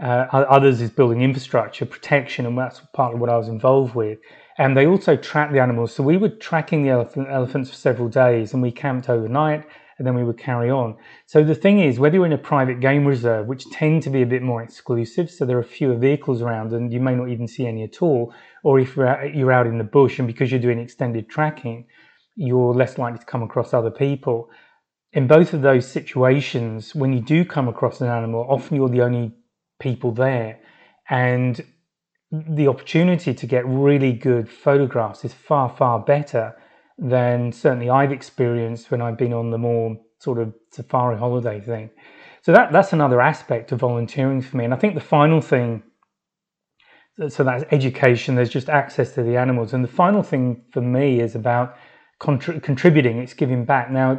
Uh, 0.00 0.26
others 0.30 0.80
is 0.80 0.90
building 0.90 1.22
infrastructure, 1.22 1.84
protection, 1.84 2.46
and 2.46 2.56
that's 2.56 2.80
partly 2.92 3.18
what 3.18 3.28
I 3.28 3.36
was 3.36 3.48
involved 3.48 3.94
with. 3.94 4.18
And 4.56 4.76
they 4.76 4.86
also 4.86 5.16
track 5.16 5.52
the 5.52 5.60
animals. 5.60 5.94
So 5.94 6.02
we 6.02 6.16
were 6.16 6.28
tracking 6.28 6.84
the 6.84 6.90
elephant, 6.90 7.28
elephants 7.30 7.70
for 7.70 7.76
several 7.76 8.08
days, 8.08 8.54
and 8.54 8.62
we 8.62 8.70
camped 8.70 9.08
overnight, 9.08 9.64
and 9.98 10.06
then 10.06 10.14
we 10.14 10.24
would 10.24 10.38
carry 10.38 10.70
on. 10.70 10.96
So 11.26 11.42
the 11.42 11.54
thing 11.54 11.80
is, 11.80 11.98
whether 11.98 12.14
you're 12.16 12.26
in 12.26 12.32
a 12.32 12.38
private 12.38 12.80
game 12.80 13.04
reserve, 13.04 13.46
which 13.46 13.68
tend 13.70 14.02
to 14.04 14.10
be 14.10 14.22
a 14.22 14.26
bit 14.26 14.42
more 14.42 14.62
exclusive, 14.62 15.30
so 15.30 15.44
there 15.44 15.58
are 15.58 15.64
fewer 15.64 15.96
vehicles 15.96 16.40
around, 16.40 16.72
and 16.72 16.92
you 16.92 17.00
may 17.00 17.14
not 17.14 17.28
even 17.28 17.48
see 17.48 17.66
any 17.66 17.82
at 17.82 18.00
all, 18.00 18.32
or 18.62 18.78
if 18.78 18.96
you're 18.96 19.52
out 19.52 19.66
in 19.66 19.78
the 19.78 19.84
bush 19.84 20.18
and 20.18 20.28
because 20.28 20.50
you're 20.50 20.60
doing 20.60 20.78
extended 20.78 21.28
tracking, 21.28 21.86
you're 22.36 22.72
less 22.72 22.96
likely 22.98 23.18
to 23.18 23.24
come 23.24 23.42
across 23.42 23.74
other 23.74 23.90
people. 23.90 24.48
In 25.12 25.26
both 25.26 25.52
of 25.54 25.62
those 25.62 25.90
situations, 25.90 26.94
when 26.94 27.12
you 27.12 27.20
do 27.20 27.44
come 27.44 27.66
across 27.66 28.00
an 28.00 28.08
animal, 28.08 28.46
often 28.48 28.76
you're 28.76 28.88
the 28.88 29.02
only 29.02 29.34
people 29.80 30.12
there. 30.12 30.60
And 31.10 31.60
the 32.30 32.68
opportunity 32.68 33.32
to 33.34 33.46
get 33.46 33.66
really 33.66 34.12
good 34.12 34.48
photographs 34.50 35.24
is 35.24 35.32
far, 35.32 35.74
far 35.76 35.98
better 35.98 36.54
than 36.98 37.52
certainly 37.52 37.88
I've 37.90 38.12
experienced 38.12 38.90
when 38.90 39.00
I've 39.00 39.16
been 39.16 39.32
on 39.32 39.50
the 39.50 39.58
more 39.58 39.96
sort 40.18 40.38
of 40.38 40.52
safari 40.72 41.16
holiday 41.16 41.60
thing. 41.60 41.90
So 42.42 42.52
that, 42.52 42.72
that's 42.72 42.92
another 42.92 43.20
aspect 43.20 43.72
of 43.72 43.80
volunteering 43.80 44.42
for 44.42 44.56
me. 44.56 44.64
And 44.64 44.74
I 44.74 44.76
think 44.76 44.94
the 44.94 45.00
final 45.00 45.40
thing 45.40 45.82
so 47.30 47.42
that's 47.42 47.64
education 47.72 48.36
there's 48.36 48.48
just 48.48 48.68
access 48.68 49.12
to 49.14 49.24
the 49.24 49.36
animals 49.36 49.74
and 49.74 49.82
the 49.82 49.88
final 49.88 50.22
thing 50.22 50.62
for 50.70 50.80
me 50.80 51.18
is 51.18 51.34
about 51.34 51.74
contributing 52.20 53.18
it's 53.18 53.34
giving 53.34 53.64
back 53.64 53.90
now 53.90 54.16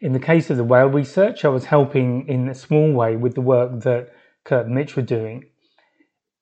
in 0.00 0.12
the 0.12 0.20
case 0.20 0.50
of 0.50 0.56
the 0.56 0.64
whale 0.64 0.88
research, 0.88 1.44
I 1.44 1.48
was 1.48 1.64
helping 1.64 2.28
in 2.28 2.48
a 2.48 2.54
small 2.54 2.92
way 2.92 3.16
with 3.16 3.34
the 3.34 3.40
work 3.40 3.82
that 3.82 4.10
Curt 4.44 4.66
and 4.66 4.74
Mitch 4.74 4.96
were 4.96 5.02
doing. 5.02 5.44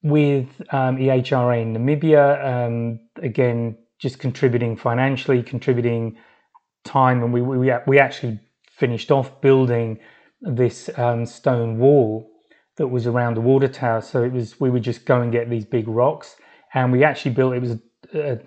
With 0.03 0.49
um, 0.71 0.99
EHRA 0.99 1.63
in 1.63 1.75
Namibia, 1.75 2.67
um, 2.67 3.01
again, 3.23 3.79
just 3.99 4.19
contributing 4.19 4.77
financially, 4.77 5.43
contributing 5.43 6.17
time, 6.85 7.23
and 7.23 7.33
we, 7.33 7.43
we, 7.43 7.71
we 7.87 7.99
actually 7.99 8.39
finished 8.71 9.11
off 9.11 9.41
building 9.41 9.99
this 10.41 10.91
um, 10.99 11.25
stone 11.25 11.79
wall 11.79 12.31
that 12.77 12.89
was 12.89 13.07
around 13.07 13.35
the 13.35 13.41
water 13.41 13.69
tower. 13.69 14.01
So 14.01 14.23
it 14.23 14.33
was 14.33 14.61
we 14.61 14.71
would 14.71 14.83
just 14.83 15.07
go 15.07 15.21
and 15.21 15.33
get 15.33 15.49
these 15.49 15.65
big 15.65 15.89
rocks, 15.89 16.37
and 16.75 16.93
we 16.93 17.05
actually 17.05 17.33
built 17.33 17.55
it 17.55 17.63
was 17.63 17.79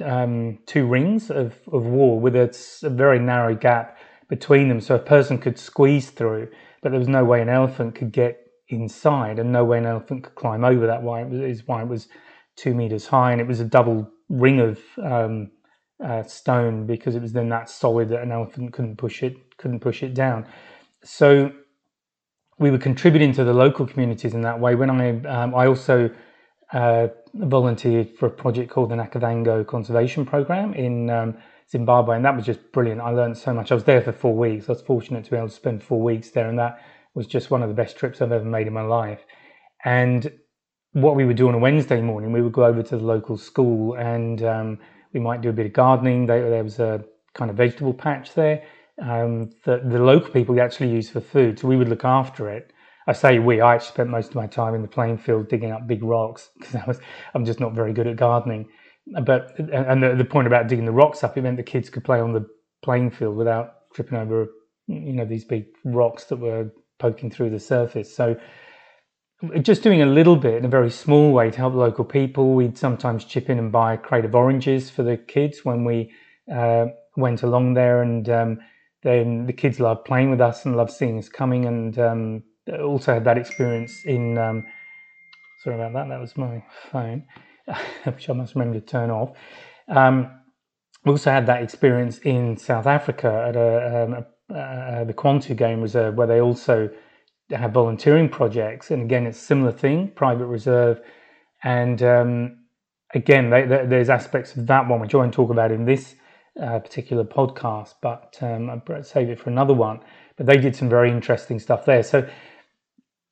um, 0.03 0.59
two 0.65 0.87
rings 0.87 1.29
of, 1.29 1.55
of 1.71 1.85
wall 1.85 2.19
with 2.19 2.35
a, 2.35 2.55
a, 2.83 2.89
very 2.89 3.19
narrow 3.19 3.55
gap 3.55 3.97
between 4.29 4.69
them, 4.69 4.79
so 4.79 4.95
a 4.95 4.99
person 4.99 5.37
could 5.37 5.57
squeeze 5.57 6.11
through, 6.11 6.47
but 6.81 6.91
there 6.91 6.99
was 6.99 7.09
no 7.09 7.25
way 7.25 7.41
an 7.41 7.49
elephant 7.49 7.95
could 7.95 8.11
get 8.11 8.39
inside, 8.69 9.39
and 9.39 9.51
no 9.51 9.65
way 9.65 9.79
an 9.79 9.85
elephant 9.85 10.23
could 10.23 10.35
climb 10.35 10.63
over 10.63 10.85
that. 10.87 11.01
Why 11.01 11.21
it 11.21 11.33
is 11.33 11.67
why 11.67 11.81
it 11.81 11.87
was 11.87 12.07
two 12.55 12.73
meters 12.73 13.07
high, 13.07 13.31
and 13.31 13.41
it 13.41 13.47
was 13.47 13.59
a 13.59 13.65
double 13.65 14.09
ring 14.29 14.59
of 14.59 14.79
um, 15.03 15.51
uh, 16.03 16.24
stone 16.24 16.86
because 16.86 17.15
it 17.15 17.21
was 17.21 17.33
then 17.33 17.50
that 17.50 17.69
solid 17.69 18.09
that 18.09 18.21
an 18.21 18.31
elephant 18.31 18.71
couldn't 18.74 18.95
push 18.95 19.24
it 19.24 19.57
couldn't 19.57 19.79
push 19.79 20.01
it 20.03 20.13
down. 20.13 20.45
So 21.03 21.51
we 22.57 22.71
were 22.71 22.77
contributing 22.77 23.33
to 23.33 23.43
the 23.43 23.53
local 23.53 23.86
communities 23.86 24.33
in 24.33 24.41
that 24.41 24.59
way. 24.59 24.75
When 24.75 24.89
I 24.89 25.21
um, 25.25 25.55
I 25.55 25.67
also 25.67 26.09
uh, 26.74 27.07
volunteered 27.33 28.12
for 28.17 28.27
a 28.27 28.31
project 28.31 28.69
called 28.71 28.89
the 28.89 28.95
Nakavango 28.95 29.65
Conservation 29.65 30.25
Program 30.25 30.74
in 30.74 31.09
um, 31.09 31.38
Zimbabwe, 31.69 32.15
and 32.15 32.25
that 32.25 32.36
was 32.36 32.45
just 32.45 32.71
brilliant. 32.71 33.01
I 33.01 33.12
learned 33.12 33.38
so 33.38 33.53
much. 33.53 33.71
I 33.71 33.75
was 33.75 33.86
there 33.86 34.01
for 34.01 34.12
four 34.12 34.36
weeks. 34.36 34.69
I 34.69 34.74
was 34.74 34.81
fortunate 34.81 35.25
to 35.25 35.31
be 35.31 35.38
able 35.38 35.50
to 35.50 35.53
spend 35.53 35.83
four 35.83 36.01
weeks 36.01 36.29
there, 36.29 36.48
and 36.48 36.59
that 36.59 36.81
was 37.13 37.27
just 37.27 37.50
one 37.50 37.63
of 37.63 37.69
the 37.69 37.75
best 37.75 37.98
trips 37.98 38.21
I've 38.21 38.31
ever 38.31 38.45
made 38.45 38.67
in 38.67 38.74
my 38.74 38.81
life. 38.81 39.21
And 39.83 40.31
what 40.93 41.15
we 41.15 41.25
would 41.25 41.38
do 41.38 41.48
on 41.48 41.53
a 41.53 41.60
Wednesday 41.60 42.01
morning, 42.01 42.31
we 42.31 42.41
would 42.41 42.53
go 42.53 42.65
over 42.65 42.81
to 42.81 42.98
the 42.98 43.03
local 43.03 43.38
school 43.38 43.96
and 43.96 44.43
um, 44.43 44.79
we 45.13 45.19
might 45.19 45.41
do 45.41 45.50
a 45.50 45.53
bit 45.53 45.65
of 45.65 45.74
gardening. 45.74 46.25
There, 46.25 46.50
there 46.50 46.63
was 46.63 46.79
a 46.79 47.03
kind 47.34 47.51
of 47.51 47.58
vegetable 47.58 47.93
patch 47.93 48.34
there 48.34 48.63
um, 49.01 49.51
that 49.65 49.89
the 49.89 50.00
local 50.00 50.31
people 50.31 50.60
actually 50.62 50.91
use 50.91 51.10
for 51.10 51.22
food. 51.22 51.60
So 51.60 51.67
we 51.67 51.77
would 51.77 51.89
look 51.89 52.05
after 52.05 52.50
it. 52.50 52.74
I 53.08 53.13
say 53.13 53.39
we. 53.39 53.62
I 53.62 53.75
actually 53.75 53.93
spent 53.93 54.10
most 54.10 54.29
of 54.29 54.36
my 54.36 54.48
time 54.48 54.75
in 54.75 54.81
the 54.81 54.88
playing 54.88 55.17
field 55.17 55.50
digging 55.50 55.72
up 55.72 55.88
big 55.88 56.03
rocks 56.03 56.50
because 56.60 57.00
I'm 57.34 57.46
just 57.46 57.60
not 57.60 57.74
very 57.74 57.93
good 57.93 58.08
at 58.08 58.17
gardening. 58.17 58.67
But 59.25 59.58
and 59.58 60.03
the, 60.03 60.15
the 60.15 60.25
point 60.25 60.46
about 60.48 60.67
digging 60.67 60.86
the 60.86 60.91
rocks 60.91 61.24
up, 61.24 61.38
it 61.38 61.41
meant 61.41 61.58
the 61.58 61.63
kids 61.63 61.89
could 61.89 62.03
play 62.03 62.19
on 62.19 62.34
the 62.34 62.46
playing 62.84 63.10
field 63.10 63.36
without 63.36 63.91
tripping 63.96 64.19
over, 64.19 64.48
you 64.88 65.13
know, 65.13 65.25
these 65.25 65.43
big 65.43 65.65
rocks 65.84 66.25
that 66.25 66.38
were 66.38 66.72
poking 67.00 67.31
through 67.31 67.50
the 67.50 67.60
surface. 67.60 68.13
So 68.15 68.36
just 69.62 69.84
doing 69.84 70.01
a 70.01 70.05
little 70.05 70.36
bit 70.36 70.55
in 70.55 70.65
a 70.65 70.69
very 70.69 70.91
small 70.91 71.31
way 71.31 71.50
to 71.50 71.58
help 71.58 71.74
local 71.74 72.03
people. 72.03 72.53
We'd 72.55 72.77
sometimes 72.77 73.24
chip 73.24 73.50
in 73.50 73.58
and 73.58 73.72
buy 73.72 73.93
a 73.93 73.98
crate 73.98 74.25
of 74.25 74.36
oranges 74.36 74.89
for 74.89 75.03
the 75.03 75.15
kids 75.15 75.63
when 75.63 75.86
we 75.86 76.12
uh, 76.53 76.88
went 77.15 77.43
along 77.43 77.75
there, 77.75 78.01
and 78.01 78.29
um, 78.29 78.60
then 79.03 79.46
the 79.46 79.53
kids 79.53 79.79
loved 79.79 80.03
playing 80.05 80.29
with 80.29 80.41
us 80.41 80.65
and 80.65 80.75
loved 80.75 80.91
seeing 80.91 81.17
us 81.17 81.29
coming. 81.29 81.65
And 81.65 81.98
um, 82.00 82.43
also 82.81 83.13
had 83.13 83.24
that 83.25 83.38
experience 83.38 84.03
in. 84.05 84.38
Um, 84.38 84.65
sorry 85.63 85.77
about 85.77 85.93
that. 85.93 86.10
That 86.10 86.19
was 86.19 86.36
my 86.38 86.63
phone, 86.91 87.25
which 88.03 88.29
I 88.29 88.34
must 88.34 88.55
remember 88.55 88.79
to 88.79 88.86
turn 88.86 89.10
off. 89.10 89.38
Um, 89.88 90.31
we 91.05 91.12
also 91.12 91.31
had 91.31 91.46
that 91.48 91.63
experience 91.63 92.19
in 92.19 92.58
South 92.58 92.88
Africa 92.88 93.46
at 93.48 93.55
a, 93.55 94.03
um, 94.03 94.13
a, 94.13 95.01
a, 95.01 95.05
the 95.05 95.13
Kwantu 95.13 95.55
Game 95.55 95.81
Reserve, 95.81 96.15
where 96.15 96.27
they 96.27 96.41
also 96.41 96.89
have 97.57 97.71
volunteering 97.71 98.29
projects, 98.29 98.91
and 98.91 99.01
again, 99.01 99.25
it's 99.25 99.41
a 99.41 99.43
similar 99.43 99.71
thing, 99.71 100.09
private 100.09 100.45
reserve, 100.45 101.01
and 101.63 102.01
um, 102.03 102.57
again, 103.13 103.49
they, 103.49 103.65
they, 103.65 103.85
there's 103.85 104.09
aspects 104.09 104.55
of 104.55 104.67
that 104.67 104.87
one 104.87 104.99
which 104.99 105.13
I 105.13 105.17
won't 105.17 105.33
talk 105.33 105.49
about 105.49 105.71
in 105.71 105.85
this 105.85 106.15
uh, 106.61 106.79
particular 106.79 107.23
podcast, 107.23 107.95
but 108.01 108.37
um, 108.41 108.69
I'll 108.69 109.03
save 109.03 109.29
it 109.29 109.39
for 109.39 109.49
another 109.49 109.73
one. 109.73 109.99
But 110.37 110.45
they 110.45 110.57
did 110.57 110.75
some 110.75 110.89
very 110.89 111.11
interesting 111.11 111.59
stuff 111.59 111.85
there. 111.85 112.03
So 112.03 112.27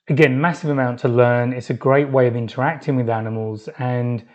again, 0.08 0.40
massive 0.40 0.70
amount 0.70 1.00
to 1.00 1.08
learn. 1.08 1.54
It's 1.54 1.70
a 1.70 1.74
great 1.74 2.10
way 2.10 2.28
of 2.28 2.36
interacting 2.36 2.96
with 2.96 3.10
animals, 3.10 3.70
and 3.78 4.26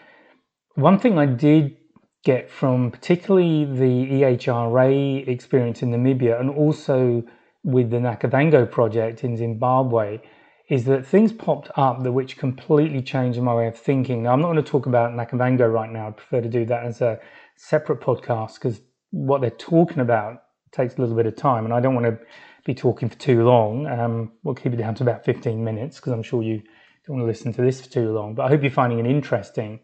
one 0.75 0.99
thing 0.99 1.19
I 1.19 1.27
did 1.27 1.77
get 2.25 2.51
from 2.51 2.91
particularly 2.91 3.65
the 3.65 4.23
EHRA 4.23 5.27
experience 5.27 5.83
in 5.83 5.91
Namibia 5.91 6.39
and 6.41 6.51
also 6.51 7.25
with 7.65 7.91
the 7.91 7.99
Nakavango 7.99 8.71
project 8.71 9.25
in 9.25 9.37
Zimbabwe 9.37 10.21
is 10.69 10.85
that 10.85 11.07
things 11.07 11.33
popped 11.33 11.71
up 11.77 12.03
that 12.03 12.13
which 12.13 12.39
completely 12.39 13.03
changed 13.03 13.41
my 13.41 13.55
way 13.55 13.67
of 13.67 13.77
thinking. 13.77 14.23
Now, 14.23 14.33
I'm 14.33 14.41
not 14.41 14.53
going 14.53 14.65
to 14.65 14.71
talk 14.71 14.87
about 14.87 15.13
Nakavango 15.13 15.71
right 15.73 15.91
now. 15.91 16.09
I 16.09 16.11
prefer 16.13 16.41
to 16.41 16.49
do 16.49 16.65
that 16.67 16.85
as 16.85 17.01
a 17.01 17.21
separate 17.57 18.01
podcast 18.01 18.55
because 18.55 18.81
what 19.11 19.41
they're 19.41 19.51
talking 19.51 20.01
about 20.01 20.43
takes 20.73 20.97
a 20.97 21.01
little 21.01 21.15
bit 21.15 21.27
of 21.27 21.37
time, 21.37 21.65
and 21.65 21.75
I 21.75 21.81
don't 21.81 21.95
want 21.95 22.07
to 22.07 22.19
be 22.65 22.75
talking 22.75 23.09
for 23.09 23.19
too 23.19 23.45
long. 23.45 23.87
Um, 23.87 24.33
we'll 24.43 24.55
keep 24.55 24.73
it 24.73 24.77
down 24.77 24.95
to 24.97 25.03
about 25.03 25.25
15 25.25 25.63
minutes 25.63 25.97
because 25.97 26.13
I'm 26.13 26.23
sure 26.23 26.43
you 26.43 26.63
don't 27.07 27.17
want 27.17 27.23
to 27.25 27.27
listen 27.27 27.53
to 27.53 27.63
this 27.63 27.81
for 27.81 27.91
too 27.91 28.13
long. 28.13 28.35
But 28.35 28.47
I 28.47 28.49
hope 28.49 28.63
you're 28.63 28.71
finding 28.71 28.99
it 28.99 29.07
interesting. 29.07 29.81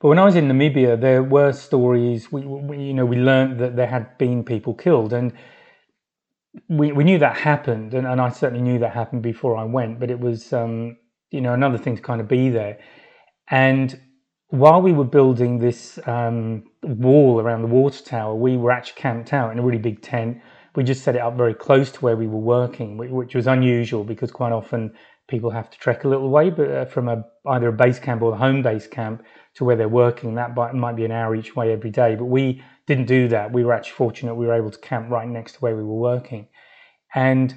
But 0.00 0.08
when 0.08 0.18
I 0.18 0.24
was 0.24 0.34
in 0.34 0.48
Namibia, 0.48 1.00
there 1.00 1.22
were 1.22 1.52
stories. 1.52 2.32
We, 2.32 2.42
we 2.42 2.78
you 2.78 2.94
know, 2.94 3.06
we 3.06 3.16
learned 3.16 3.60
that 3.60 3.76
there 3.76 3.86
had 3.86 4.18
been 4.18 4.44
people 4.44 4.74
killed, 4.74 5.12
and 5.12 5.32
we, 6.68 6.92
we 6.92 7.04
knew 7.04 7.18
that 7.18 7.36
happened, 7.36 7.94
and, 7.94 8.06
and 8.06 8.20
I 8.20 8.28
certainly 8.30 8.62
knew 8.62 8.78
that 8.78 8.92
happened 8.92 9.22
before 9.22 9.56
I 9.56 9.64
went, 9.64 10.00
but 10.00 10.10
it 10.10 10.20
was, 10.20 10.52
um, 10.52 10.96
you 11.30 11.40
know, 11.40 11.52
another 11.52 11.78
thing 11.78 11.96
to 11.96 12.02
kind 12.02 12.20
of 12.20 12.28
be 12.28 12.48
there. 12.48 12.78
And 13.50 13.98
while 14.48 14.80
we 14.80 14.92
were 14.92 15.04
building 15.04 15.58
this 15.58 15.98
um, 16.06 16.64
wall 16.82 17.40
around 17.40 17.62
the 17.62 17.68
water 17.68 18.02
tower, 18.02 18.34
we 18.34 18.56
were 18.56 18.70
actually 18.70 19.00
camped 19.00 19.32
out 19.32 19.50
in 19.52 19.58
a 19.58 19.62
really 19.62 19.78
big 19.78 20.00
tent. 20.00 20.40
We 20.76 20.84
just 20.84 21.02
set 21.02 21.16
it 21.16 21.22
up 21.22 21.36
very 21.36 21.54
close 21.54 21.90
to 21.92 22.00
where 22.00 22.16
we 22.16 22.26
were 22.26 22.38
working, 22.38 22.96
which 22.96 23.34
was 23.34 23.46
unusual 23.46 24.04
because 24.04 24.30
quite 24.30 24.52
often 24.52 24.92
people 25.28 25.50
have 25.50 25.70
to 25.70 25.78
trek 25.78 26.04
a 26.04 26.08
little 26.08 26.30
way, 26.30 26.50
but 26.50 26.70
uh, 26.70 26.84
from 26.84 27.08
a, 27.08 27.24
either 27.46 27.68
a 27.68 27.72
base 27.72 27.98
camp 27.98 28.22
or 28.22 28.30
the 28.30 28.36
home 28.36 28.62
base 28.62 28.86
camp 28.86 29.22
to 29.54 29.64
where 29.64 29.76
they're 29.76 29.88
working, 29.88 30.34
that 30.34 30.54
might 30.74 30.96
be 30.96 31.04
an 31.04 31.12
hour 31.12 31.34
each 31.34 31.54
way 31.54 31.72
every 31.72 31.90
day. 31.90 32.16
But 32.16 32.26
we 32.26 32.62
didn't 32.86 33.06
do 33.06 33.28
that. 33.28 33.52
We 33.52 33.64
were 33.64 33.72
actually 33.72 33.92
fortunate 33.94 34.34
we 34.34 34.46
were 34.46 34.54
able 34.54 34.70
to 34.70 34.78
camp 34.78 35.10
right 35.10 35.28
next 35.28 35.54
to 35.54 35.58
where 35.60 35.76
we 35.76 35.82
were 35.82 35.94
working. 35.94 36.48
And 37.14 37.54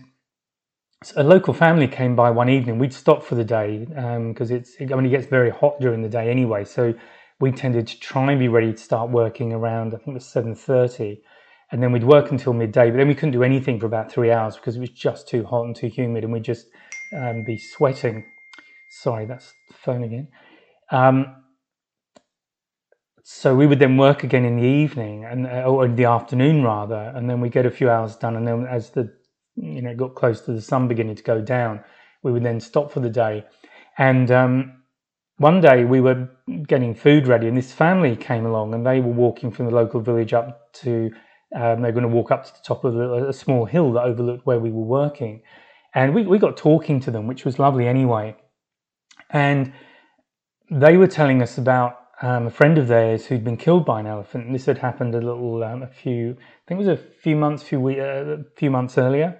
a 1.16 1.24
local 1.24 1.54
family 1.54 1.88
came 1.88 2.16
by 2.16 2.30
one 2.32 2.50
evening. 2.50 2.80
We'd 2.80 2.94
stopped 2.94 3.24
for 3.24 3.36
the 3.36 3.44
day 3.44 3.86
because 3.86 4.52
um, 4.52 4.58
it's 4.58 4.76
I 4.80 4.86
mean 4.86 5.06
it 5.06 5.10
gets 5.10 5.28
very 5.28 5.50
hot 5.50 5.80
during 5.80 6.02
the 6.02 6.10
day 6.10 6.30
anyway. 6.30 6.66
So 6.66 6.94
we 7.40 7.52
tended 7.52 7.88
to 7.88 8.00
try 8.00 8.32
and 8.32 8.40
be 8.40 8.48
ready 8.48 8.72
to 8.74 8.78
start 8.78 9.12
working 9.12 9.54
around 9.54 9.94
I 9.94 9.98
think 9.98 10.10
it 10.10 10.14
was 10.14 10.26
seven 10.26 10.56
thirty, 10.56 11.22
and 11.72 11.84
then 11.84 11.92
we'd 11.92 12.04
work 12.04 12.32
until 12.32 12.54
midday. 12.54 12.90
But 12.90 12.98
then 12.98 13.08
we 13.08 13.16
couldn't 13.16 13.34
do 13.34 13.44
anything 13.44 13.80
for 13.80 13.86
about 13.86 14.12
three 14.12 14.32
hours 14.32 14.56
because 14.56 14.76
it 14.76 14.80
was 14.80 14.90
just 14.90 15.28
too 15.28 15.44
hot 15.46 15.66
and 15.66 15.76
too 15.76 15.88
humid, 15.88 16.24
and 16.24 16.34
we'd 16.34 16.44
just 16.44 16.68
um, 17.16 17.44
be 17.44 17.58
sweating. 17.58 18.26
Sorry, 18.90 19.26
that's 19.26 19.54
the 19.68 19.76
phone 19.76 20.04
again. 20.04 20.30
Um, 20.90 21.44
so 23.30 23.54
we 23.54 23.68
would 23.68 23.80
then 23.80 23.98
work 23.98 24.24
again 24.24 24.46
in 24.46 24.56
the 24.56 24.66
evening 24.66 25.26
and 25.26 25.48
uh, 25.48 25.64
or 25.64 25.84
in 25.84 25.98
the 25.98 26.06
afternoon 26.06 26.64
rather, 26.64 27.12
and 27.14 27.30
then 27.30 27.42
we 27.42 27.50
get 27.50 27.66
a 27.66 27.70
few 27.70 27.90
hours 27.90 28.16
done. 28.16 28.38
And 28.38 28.48
then 28.48 28.66
as 28.66 28.92
the 28.92 29.14
you 29.58 29.82
know 29.82 29.94
got 29.94 30.16
close 30.16 30.40
to 30.46 30.54
the 30.54 30.62
sun 30.62 30.88
beginning 30.88 31.18
to 31.18 31.24
go 31.24 31.42
down, 31.42 31.84
we 32.24 32.32
would 32.32 32.44
then 32.44 32.62
stop 32.62 32.90
for 32.90 33.02
the 33.02 33.10
day. 33.10 33.44
And 33.98 34.32
um, 34.32 34.82
one 35.40 35.60
day 35.60 35.84
we 35.84 36.00
were 36.00 36.30
getting 36.68 36.96
food 36.96 37.28
ready, 37.28 37.50
and 37.50 37.58
this 37.58 37.74
family 37.74 38.16
came 38.16 38.46
along, 38.46 38.74
and 38.74 38.88
they 38.88 39.02
were 39.02 39.12
walking 39.12 39.52
from 39.52 39.66
the 39.66 39.76
local 39.76 40.00
village 40.00 40.32
up 40.32 40.72
to. 40.76 41.12
Um, 41.54 41.82
they 41.82 41.90
were 41.90 42.00
going 42.00 42.10
to 42.10 42.16
walk 42.16 42.32
up 42.32 42.46
to 42.46 42.54
the 42.54 42.64
top 42.64 42.86
of 42.86 42.96
a, 42.96 43.28
a 43.28 43.34
small 43.34 43.66
hill 43.66 43.92
that 43.92 44.04
overlooked 44.04 44.46
where 44.46 44.60
we 44.60 44.72
were 44.72 44.86
working, 44.86 45.42
and 45.94 46.16
we, 46.16 46.24
we 46.24 46.40
got 46.40 46.56
talking 46.56 47.02
to 47.02 47.12
them, 47.12 47.28
which 47.28 47.44
was 47.44 47.60
lovely 47.60 47.90
anyway. 47.90 48.38
And 49.32 49.74
they 50.72 50.96
were 50.96 51.08
telling 51.08 51.42
us 51.42 51.58
about 51.58 52.07
um, 52.22 52.48
a 52.48 52.52
friend 52.52 52.78
of 52.78 52.88
theirs 52.88 53.26
who'd 53.26 53.44
been 53.44 53.58
killed 53.58 53.86
by 53.86 54.00
an 54.00 54.08
elephant. 54.08 54.52
This 54.52 54.66
had 54.66 54.80
happened 54.80 55.14
a 55.14 55.22
little, 55.22 55.64
um, 55.64 55.84
a 55.84 55.88
few, 55.88 56.32
I 56.32 56.62
think 56.68 56.82
it 56.82 56.88
was 56.88 57.00
a 57.00 57.04
few 57.22 57.36
months, 57.36 57.64
few 57.64 57.80
we, 57.80 58.00
uh, 58.00 58.04
a 58.04 58.44
few 58.56 58.72
months 58.72 58.98
earlier. 58.98 59.40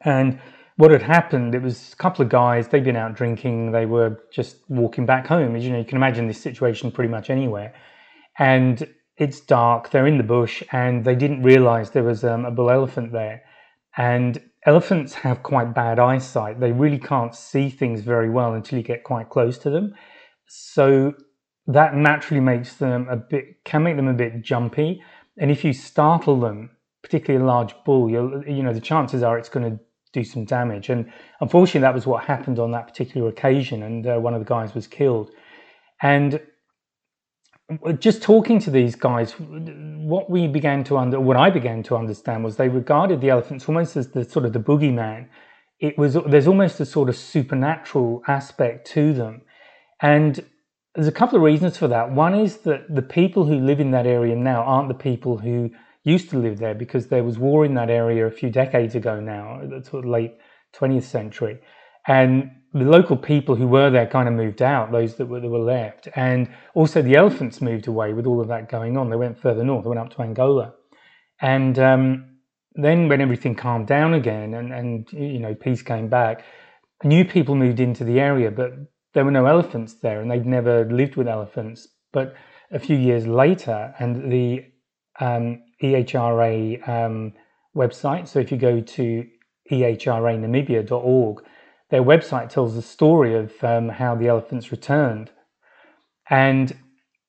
And 0.00 0.40
what 0.76 0.90
had 0.90 1.02
happened, 1.02 1.54
it 1.54 1.62
was 1.62 1.92
a 1.92 1.96
couple 1.96 2.24
of 2.24 2.30
guys. 2.30 2.68
They'd 2.68 2.84
been 2.84 2.96
out 2.96 3.14
drinking. 3.14 3.72
They 3.72 3.86
were 3.86 4.18
just 4.32 4.56
walking 4.68 5.04
back 5.04 5.26
home. 5.26 5.54
As 5.54 5.64
you 5.64 5.70
know, 5.70 5.78
you 5.78 5.84
can 5.84 5.96
imagine 5.96 6.26
this 6.26 6.40
situation 6.40 6.90
pretty 6.90 7.10
much 7.10 7.28
anywhere. 7.28 7.74
And 8.38 8.88
it's 9.18 9.40
dark. 9.40 9.90
They're 9.90 10.06
in 10.06 10.16
the 10.16 10.24
bush, 10.24 10.62
and 10.72 11.04
they 11.04 11.14
didn't 11.14 11.42
realise 11.42 11.90
there 11.90 12.02
was 12.02 12.24
um, 12.24 12.46
a 12.46 12.50
bull 12.50 12.70
elephant 12.70 13.12
there. 13.12 13.42
And 13.96 14.40
elephants 14.64 15.12
have 15.12 15.42
quite 15.42 15.74
bad 15.74 15.98
eyesight. 15.98 16.58
They 16.58 16.72
really 16.72 16.98
can't 16.98 17.34
see 17.34 17.68
things 17.68 18.00
very 18.00 18.30
well 18.30 18.54
until 18.54 18.78
you 18.78 18.84
get 18.84 19.04
quite 19.04 19.28
close 19.28 19.58
to 19.58 19.70
them. 19.70 19.94
So 20.48 21.12
that 21.66 21.94
naturally 21.94 22.40
makes 22.40 22.74
them 22.74 23.06
a 23.08 23.16
bit 23.16 23.64
can 23.64 23.82
make 23.82 23.96
them 23.96 24.08
a 24.08 24.14
bit 24.14 24.42
jumpy 24.42 25.02
and 25.38 25.50
if 25.50 25.64
you 25.64 25.72
startle 25.72 26.40
them 26.40 26.70
particularly 27.02 27.42
a 27.42 27.46
large 27.46 27.74
bull, 27.84 28.08
you 28.08 28.62
know, 28.62 28.72
the 28.72 28.80
chances 28.80 29.22
are 29.22 29.36
it's 29.36 29.48
going 29.48 29.70
to 29.70 29.84
do 30.12 30.24
some 30.24 30.44
damage. 30.44 30.88
And 30.88 31.12
unfortunately, 31.40 31.80
that 31.80 31.94
was 31.94 32.06
what 32.06 32.24
happened 32.24 32.58
on 32.58 32.70
that 32.72 32.86
particular 32.86 33.28
occasion, 33.28 33.82
and 33.82 34.06
uh, 34.06 34.18
one 34.18 34.34
of 34.34 34.40
the 34.40 34.46
guys 34.46 34.74
was 34.74 34.86
killed. 34.86 35.30
And 36.00 36.40
just 37.98 38.22
talking 38.22 38.58
to 38.60 38.70
these 38.70 38.94
guys, 38.94 39.32
what 39.38 40.30
we 40.30 40.46
began 40.46 40.84
to 40.84 40.98
under, 40.98 41.18
what 41.18 41.36
I 41.36 41.50
began 41.50 41.82
to 41.84 41.96
understand 41.96 42.44
was 42.44 42.56
they 42.56 42.68
regarded 42.68 43.20
the 43.20 43.30
elephants 43.30 43.68
almost 43.68 43.96
as 43.96 44.08
the 44.08 44.24
sort 44.24 44.44
of 44.44 44.52
the 44.52 44.60
boogeyman. 44.60 45.28
It 45.80 45.98
was 45.98 46.16
there's 46.26 46.46
almost 46.46 46.78
a 46.78 46.86
sort 46.86 47.08
of 47.08 47.16
supernatural 47.16 48.22
aspect 48.28 48.86
to 48.92 49.12
them, 49.12 49.42
and 50.00 50.44
there's 50.94 51.08
a 51.08 51.12
couple 51.12 51.36
of 51.36 51.42
reasons 51.42 51.76
for 51.76 51.88
that. 51.88 52.10
One 52.10 52.34
is 52.34 52.58
that 52.58 52.94
the 52.94 53.02
people 53.02 53.44
who 53.44 53.58
live 53.58 53.80
in 53.80 53.92
that 53.92 54.06
area 54.06 54.36
now 54.36 54.62
aren't 54.62 54.88
the 54.88 54.94
people 54.94 55.38
who 55.38 55.70
used 56.04 56.28
to 56.30 56.38
live 56.38 56.58
there 56.58 56.74
because 56.74 57.06
there 57.06 57.24
was 57.24 57.38
war 57.38 57.64
in 57.64 57.74
that 57.74 57.88
area 57.88 58.26
a 58.26 58.30
few 58.30 58.50
decades 58.50 58.94
ago 58.94 59.20
now, 59.20 59.60
the 59.62 59.98
late 59.98 60.34
20th 60.74 61.04
century, 61.04 61.60
and 62.06 62.50
the 62.74 62.84
local 62.84 63.16
people 63.16 63.54
who 63.54 63.68
were 63.68 63.90
there 63.90 64.06
kind 64.06 64.28
of 64.28 64.34
moved 64.34 64.60
out, 64.62 64.92
those 64.92 65.16
that 65.16 65.26
were, 65.26 65.40
that 65.40 65.48
were 65.48 65.58
left. 65.58 66.08
And 66.16 66.48
also 66.74 67.00
the 67.00 67.16
elephants 67.16 67.60
moved 67.60 67.86
away 67.86 68.12
with 68.12 68.26
all 68.26 68.40
of 68.40 68.48
that 68.48 68.68
going 68.68 68.96
on. 68.96 69.10
They 69.10 69.16
went 69.16 69.38
further 69.38 69.64
north, 69.64 69.84
they 69.84 69.88
went 69.88 70.00
up 70.00 70.14
to 70.16 70.22
Angola. 70.22 70.74
And 71.40 71.78
um, 71.78 72.38
then 72.74 73.08
when 73.08 73.20
everything 73.20 73.54
calmed 73.54 73.86
down 73.86 74.14
again 74.14 74.54
and, 74.54 74.72
and, 74.72 75.10
you 75.12 75.38
know, 75.38 75.54
peace 75.54 75.82
came 75.82 76.08
back, 76.08 76.44
new 77.04 77.24
people 77.24 77.54
moved 77.54 77.80
into 77.80 78.04
the 78.04 78.20
area, 78.20 78.50
but 78.50 78.72
there 79.14 79.24
were 79.24 79.30
no 79.30 79.46
elephants 79.46 79.94
there 79.94 80.20
and 80.20 80.30
they'd 80.30 80.46
never 80.46 80.84
lived 80.90 81.16
with 81.16 81.28
elephants. 81.28 81.88
But 82.12 82.34
a 82.70 82.78
few 82.78 82.96
years 82.96 83.26
later, 83.26 83.94
and 83.98 84.32
the 84.32 84.64
um, 85.20 85.62
EHRA 85.82 86.88
um, 86.88 87.32
website, 87.76 88.28
so 88.28 88.38
if 88.38 88.50
you 88.50 88.58
go 88.58 88.80
to 88.80 89.26
ehranamibia.org, 89.70 91.44
their 91.90 92.02
website 92.02 92.48
tells 92.48 92.74
the 92.74 92.82
story 92.82 93.34
of 93.34 93.52
um, 93.62 93.88
how 93.90 94.14
the 94.14 94.28
elephants 94.28 94.70
returned. 94.70 95.30
And 96.30 96.74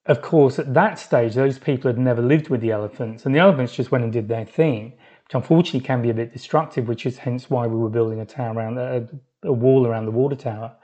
of 0.06 0.22
course, 0.22 0.60
at 0.60 0.74
that 0.74 1.00
stage, 1.00 1.36
those 1.36 1.60
people 1.60 1.90
had 1.90 1.98
never 1.98 2.22
lived 2.22 2.50
with 2.50 2.62
the 2.62 2.72
elephants, 2.72 3.26
and 3.26 3.34
the 3.34 3.40
elephants 3.40 3.76
just 3.76 3.92
went 3.92 4.04
and 4.04 4.14
did 4.14 4.28
their 4.28 4.46
thing, 4.46 4.92
which 5.26 5.36
unfortunately 5.36 5.82
can 5.82 6.02
be 6.02 6.10
a 6.10 6.14
bit 6.14 6.34
destructive, 6.34 6.88
which 6.88 7.06
is 7.06 7.18
hence 7.18 7.50
why 7.50 7.68
we 7.68 7.78
were 7.78 7.90
building 7.90 8.20
a 8.20 8.26
tower 8.26 8.54
around 8.54 8.78
a, 8.78 9.08
a 9.44 9.54
wall 9.54 9.88
around 9.88 10.06
the 10.06 10.12
water 10.12 10.36
tower. 10.36 10.76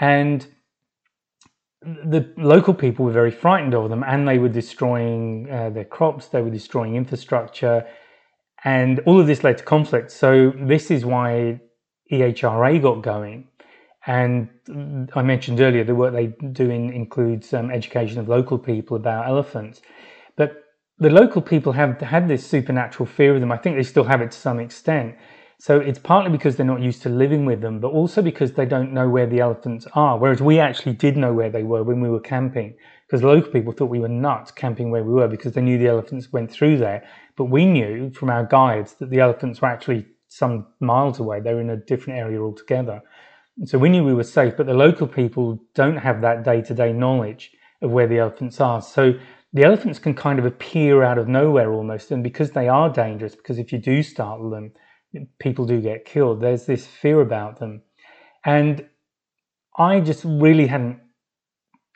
And 0.00 0.46
the 1.82 2.32
local 2.36 2.74
people 2.74 3.04
were 3.04 3.12
very 3.12 3.30
frightened 3.30 3.74
of 3.74 3.88
them, 3.90 4.02
and 4.02 4.26
they 4.26 4.38
were 4.38 4.48
destroying 4.48 5.48
uh, 5.50 5.70
their 5.70 5.84
crops, 5.84 6.26
they 6.26 6.42
were 6.42 6.50
destroying 6.50 6.96
infrastructure, 6.96 7.86
and 8.64 9.00
all 9.00 9.20
of 9.20 9.26
this 9.26 9.44
led 9.44 9.58
to 9.58 9.64
conflict. 9.64 10.10
So, 10.10 10.52
this 10.56 10.90
is 10.90 11.04
why 11.04 11.60
EHRA 12.10 12.82
got 12.82 13.02
going. 13.02 13.48
And 14.06 14.48
I 15.14 15.22
mentioned 15.22 15.60
earlier 15.60 15.84
the 15.84 15.94
work 15.94 16.14
they 16.14 16.28
do 16.52 16.70
in, 16.70 16.92
includes 16.92 17.52
um, 17.52 17.70
education 17.70 18.18
of 18.18 18.28
local 18.28 18.58
people 18.58 18.96
about 18.96 19.28
elephants. 19.28 19.82
But 20.36 20.64
the 20.98 21.10
local 21.10 21.42
people 21.42 21.72
have 21.72 22.00
had 22.00 22.26
this 22.26 22.46
supernatural 22.46 23.06
fear 23.06 23.34
of 23.34 23.40
them. 23.40 23.52
I 23.52 23.58
think 23.58 23.76
they 23.76 23.82
still 23.82 24.04
have 24.04 24.22
it 24.22 24.30
to 24.30 24.38
some 24.38 24.60
extent. 24.60 25.16
So 25.60 25.80
it's 25.80 25.98
partly 25.98 26.30
because 26.30 26.54
they're 26.54 26.64
not 26.64 26.80
used 26.80 27.02
to 27.02 27.08
living 27.08 27.44
with 27.44 27.60
them, 27.60 27.80
but 27.80 27.88
also 27.88 28.22
because 28.22 28.52
they 28.52 28.64
don't 28.64 28.92
know 28.92 29.08
where 29.08 29.26
the 29.26 29.40
elephants 29.40 29.88
are. 29.92 30.16
Whereas 30.16 30.40
we 30.40 30.60
actually 30.60 30.92
did 30.92 31.16
know 31.16 31.32
where 31.32 31.50
they 31.50 31.64
were 31.64 31.82
when 31.82 32.00
we 32.00 32.08
were 32.08 32.20
camping, 32.20 32.76
because 33.06 33.24
local 33.24 33.50
people 33.50 33.72
thought 33.72 33.86
we 33.86 33.98
were 33.98 34.08
nuts 34.08 34.52
camping 34.52 34.92
where 34.92 35.02
we 35.02 35.12
were 35.12 35.26
because 35.26 35.52
they 35.52 35.60
knew 35.60 35.76
the 35.76 35.88
elephants 35.88 36.32
went 36.32 36.52
through 36.52 36.78
there. 36.78 37.04
But 37.36 37.46
we 37.46 37.64
knew 37.64 38.12
from 38.12 38.30
our 38.30 38.44
guides 38.44 38.94
that 38.94 39.10
the 39.10 39.18
elephants 39.18 39.60
were 39.60 39.68
actually 39.68 40.06
some 40.28 40.66
miles 40.78 41.18
away. 41.18 41.40
They 41.40 41.54
were 41.54 41.60
in 41.60 41.70
a 41.70 41.76
different 41.76 42.20
area 42.20 42.40
altogether. 42.40 43.02
So 43.64 43.78
we 43.78 43.88
knew 43.88 44.04
we 44.04 44.14
were 44.14 44.22
safe, 44.22 44.56
but 44.56 44.66
the 44.66 44.74
local 44.74 45.08
people 45.08 45.58
don't 45.74 45.96
have 45.96 46.20
that 46.20 46.44
day 46.44 46.62
to 46.62 46.74
day 46.74 46.92
knowledge 46.92 47.50
of 47.82 47.90
where 47.90 48.06
the 48.06 48.18
elephants 48.18 48.60
are. 48.60 48.80
So 48.80 49.14
the 49.52 49.64
elephants 49.64 49.98
can 49.98 50.14
kind 50.14 50.38
of 50.38 50.44
appear 50.46 51.02
out 51.02 51.18
of 51.18 51.26
nowhere 51.26 51.72
almost. 51.72 52.12
And 52.12 52.22
because 52.22 52.52
they 52.52 52.68
are 52.68 52.88
dangerous, 52.88 53.34
because 53.34 53.58
if 53.58 53.72
you 53.72 53.78
do 53.78 54.04
startle 54.04 54.50
them, 54.50 54.70
people 55.38 55.64
do 55.66 55.80
get 55.80 56.04
killed, 56.04 56.40
there's 56.40 56.66
this 56.66 56.86
fear 56.86 57.20
about 57.20 57.58
them. 57.58 57.82
And 58.44 58.86
I 59.76 60.00
just 60.00 60.24
really 60.24 60.66
hadn't 60.66 61.00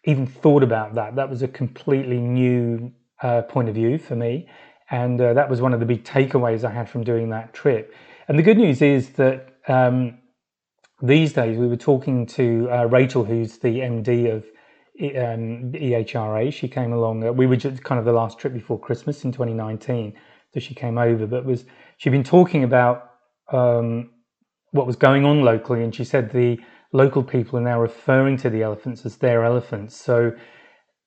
even 0.05 0.27
thought 0.27 0.62
about 0.62 0.94
that. 0.94 1.16
That 1.16 1.31
was 1.31 1.42
a 1.42 1.48
completely 1.48 2.18
new 2.18 2.92
uh, 3.22 3.42
point 3.42 3.68
of 3.68 3.75
view 3.75 3.98
for 3.98 4.16
me. 4.16 4.48
And 4.90 5.20
uh, 5.20 5.33
that 5.35 5.48
was 5.48 5.61
one 5.61 5.72
of 5.72 5.81
the 5.81 5.87
big 5.87 6.05
takeaways 6.05 6.64
I 6.64 6.70
had 6.70 6.88
from 6.88 7.05
doing 7.05 7.31
that 7.31 7.55
trip. 7.55 7.94
And 8.29 8.38
the 8.38 8.42
good 8.42 8.59
news 8.59 8.83
is 8.83 9.11
that 9.11 9.57
um, 9.68 10.18
these 11.03 11.33
days 11.33 11.57
we 11.57 11.66
were 11.66 11.77
talking 11.77 12.27
to 12.27 12.68
uh, 12.70 12.85
Rachel, 12.85 13.25
who's 13.25 13.59
the 13.59 13.79
MD 13.79 14.33
of 14.33 14.44
um, 15.01 15.72
EHRA. 15.72 16.53
She 16.53 16.68
came 16.68 16.92
along. 16.92 17.25
Uh, 17.25 17.33
we 17.33 17.46
were 17.46 17.57
just 17.57 17.83
kind 17.83 17.98
of 17.98 18.05
the 18.05 18.12
last 18.12 18.38
trip 18.38 18.53
before 18.53 18.79
Christmas 18.79 19.25
in 19.25 19.33
2019, 19.33 20.14
so 20.53 20.61
she 20.61 20.75
came 20.75 20.98
over. 20.98 21.27
But 21.27 21.44
was 21.44 21.64
she'd 22.02 22.10
been 22.10 22.24
talking 22.24 22.64
about 22.64 23.12
um, 23.52 24.10
what 24.72 24.88
was 24.88 24.96
going 24.96 25.24
on 25.24 25.42
locally, 25.42 25.84
and 25.84 25.94
she 25.94 26.02
said 26.02 26.32
the 26.32 26.58
local 26.92 27.22
people 27.22 27.60
are 27.60 27.62
now 27.62 27.80
referring 27.80 28.36
to 28.36 28.50
the 28.50 28.60
elephants 28.60 29.06
as 29.06 29.16
their 29.18 29.44
elephants. 29.44 29.96
So 29.96 30.32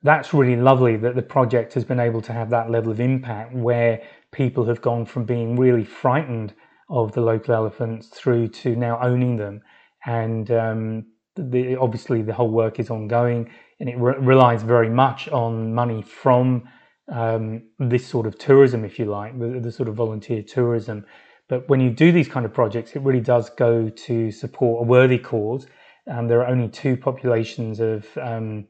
that's 0.03 0.33
really 0.33 0.55
lovely 0.55 0.95
that 0.95 1.15
the 1.15 1.21
project 1.21 1.73
has 1.73 1.83
been 1.83 1.99
able 1.99 2.21
to 2.21 2.31
have 2.31 2.49
that 2.51 2.71
level 2.71 2.93
of 2.93 3.01
impact 3.01 3.53
where 3.53 4.03
people 4.31 4.63
have 4.65 4.81
gone 4.81 5.05
from 5.05 5.25
being 5.25 5.57
really 5.57 5.83
frightened 5.83 6.53
of 6.89 7.11
the 7.11 7.21
local 7.21 7.53
elephants 7.53 8.07
through 8.07 8.47
to 8.47 8.77
now 8.77 8.97
owning 9.01 9.35
them. 9.35 9.61
And 10.05 10.49
um, 10.51 11.07
the, 11.35 11.75
obviously, 11.75 12.21
the 12.21 12.33
whole 12.33 12.51
work 12.51 12.79
is 12.79 12.89
ongoing 12.89 13.51
and 13.81 13.89
it 13.89 13.97
re- 13.97 14.17
relies 14.17 14.63
very 14.63 14.89
much 14.89 15.27
on 15.27 15.73
money 15.73 16.01
from 16.01 16.69
um, 17.11 17.63
this 17.79 18.07
sort 18.07 18.25
of 18.25 18.37
tourism, 18.37 18.83
if 18.83 18.97
you 18.97 19.05
like, 19.05 19.37
the, 19.39 19.59
the, 19.59 19.71
sort 19.71 19.89
of 19.89 19.95
volunteer 19.95 20.41
tourism. 20.41 21.05
But 21.47 21.69
when 21.69 21.79
you 21.79 21.91
do 21.91 22.11
these 22.11 22.27
kind 22.27 22.45
of 22.45 22.53
projects, 22.53 22.95
it 22.95 23.01
really 23.01 23.21
does 23.21 23.49
go 23.51 23.89
to 23.89 24.31
support 24.31 24.83
a 24.83 24.87
worthy 24.87 25.19
cause. 25.19 25.67
And 26.07 26.29
there 26.29 26.39
are 26.41 26.47
only 26.47 26.67
two 26.67 26.97
populations 26.97 27.79
of 27.79 28.05
um, 28.17 28.67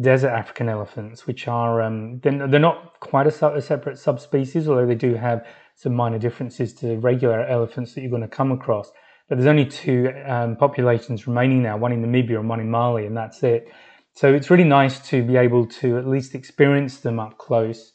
desert 0.00 0.30
African 0.30 0.68
elephants, 0.68 1.26
which 1.26 1.48
are 1.48 1.82
um, 1.82 2.20
they're, 2.20 2.48
they're, 2.48 2.60
not 2.60 2.98
quite 3.00 3.26
a, 3.26 3.54
a, 3.54 3.62
separate 3.62 3.98
subspecies, 3.98 4.68
although 4.68 4.86
they 4.86 4.94
do 4.94 5.14
have 5.14 5.46
some 5.74 5.94
minor 5.94 6.18
differences 6.18 6.72
to 6.74 6.98
regular 6.98 7.46
elephants 7.46 7.94
that 7.94 8.00
you're 8.02 8.10
going 8.10 8.22
to 8.22 8.28
come 8.28 8.52
across. 8.52 8.92
But 9.28 9.38
there's 9.38 9.48
only 9.48 9.66
two 9.66 10.12
um, 10.26 10.56
populations 10.56 11.26
remaining 11.26 11.62
now, 11.62 11.76
one 11.76 11.92
in 11.92 12.02
Namibia 12.02 12.38
and 12.38 12.48
one 12.48 12.60
in 12.60 12.70
Mali, 12.70 13.06
and 13.06 13.16
that's 13.16 13.42
it. 13.42 13.68
So 14.16 14.32
it's 14.32 14.48
really 14.48 14.64
nice 14.64 14.98
to 15.10 15.22
be 15.22 15.36
able 15.36 15.66
to 15.66 15.98
at 15.98 16.08
least 16.08 16.34
experience 16.34 17.00
them 17.00 17.20
up 17.20 17.36
close 17.36 17.92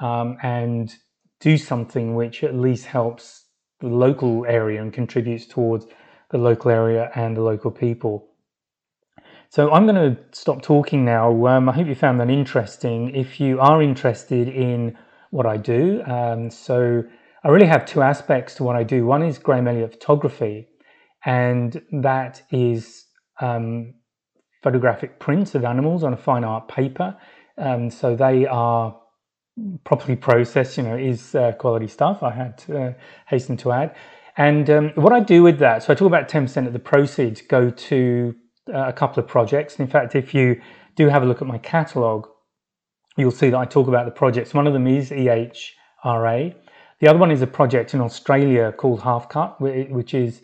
um, 0.00 0.36
and 0.42 0.92
do 1.38 1.56
something 1.56 2.16
which 2.16 2.42
at 2.42 2.56
least 2.56 2.86
helps 2.86 3.44
the 3.78 3.86
local 3.86 4.44
area 4.46 4.82
and 4.82 4.92
contributes 4.92 5.46
towards 5.46 5.86
the 6.30 6.38
local 6.38 6.72
area 6.72 7.12
and 7.14 7.36
the 7.36 7.42
local 7.42 7.70
people. 7.70 8.28
So 9.50 9.70
I'm 9.70 9.86
going 9.86 10.16
to 10.16 10.20
stop 10.32 10.62
talking 10.62 11.04
now. 11.04 11.46
Um, 11.46 11.68
I 11.68 11.72
hope 11.72 11.86
you 11.86 11.94
found 11.94 12.18
that 12.20 12.28
interesting. 12.28 13.14
If 13.14 13.38
you 13.38 13.60
are 13.60 13.80
interested 13.80 14.48
in 14.48 14.98
what 15.30 15.46
I 15.46 15.58
do. 15.58 16.02
Um, 16.06 16.50
so 16.50 17.04
I 17.44 17.48
really 17.48 17.66
have 17.66 17.86
two 17.86 18.02
aspects 18.02 18.56
to 18.56 18.64
what 18.64 18.74
I 18.74 18.82
do. 18.82 19.06
One 19.06 19.22
is 19.22 19.38
Graham 19.38 19.68
Elliott 19.68 19.92
photography, 19.92 20.68
and 21.24 21.80
that 21.92 22.42
is 22.50 23.04
um, 23.40 23.94
photographic 24.62 25.18
prints 25.18 25.54
of 25.54 25.64
animals 25.64 26.04
on 26.04 26.12
a 26.12 26.16
fine 26.16 26.44
art 26.44 26.68
paper. 26.68 27.16
Um, 27.58 27.90
so 27.90 28.16
they 28.16 28.46
are 28.46 28.96
properly 29.84 30.16
processed, 30.16 30.76
you 30.76 30.82
know, 30.84 30.96
is 30.96 31.34
uh, 31.34 31.52
quality 31.52 31.88
stuff. 31.88 32.22
I 32.22 32.30
had 32.30 32.58
to 32.58 32.82
uh, 32.82 32.92
hasten 33.26 33.56
to 33.58 33.72
add. 33.72 33.94
And 34.36 34.70
um, 34.70 34.92
what 34.94 35.12
I 35.12 35.20
do 35.20 35.42
with 35.42 35.58
that, 35.58 35.82
so 35.82 35.92
I 35.92 35.96
talk 35.96 36.06
about 36.06 36.28
10% 36.28 36.66
of 36.66 36.72
the 36.72 36.78
proceeds 36.78 37.42
go 37.42 37.68
to 37.68 38.34
uh, 38.72 38.88
a 38.88 38.92
couple 38.92 39.22
of 39.22 39.28
projects. 39.28 39.78
In 39.78 39.86
fact, 39.86 40.14
if 40.14 40.32
you 40.32 40.60
do 40.96 41.08
have 41.08 41.22
a 41.22 41.26
look 41.26 41.42
at 41.42 41.48
my 41.48 41.58
catalogue, 41.58 42.28
you'll 43.16 43.30
see 43.30 43.50
that 43.50 43.58
I 43.58 43.66
talk 43.66 43.88
about 43.88 44.06
the 44.06 44.10
projects. 44.10 44.54
One 44.54 44.66
of 44.66 44.72
them 44.72 44.86
is 44.86 45.10
EHRA. 45.10 46.54
The 47.00 47.08
other 47.08 47.18
one 47.18 47.30
is 47.30 47.42
a 47.42 47.46
project 47.46 47.92
in 47.94 48.00
Australia 48.00 48.72
called 48.72 49.02
Half 49.02 49.28
Cut, 49.28 49.60
which 49.60 50.14
is 50.14 50.40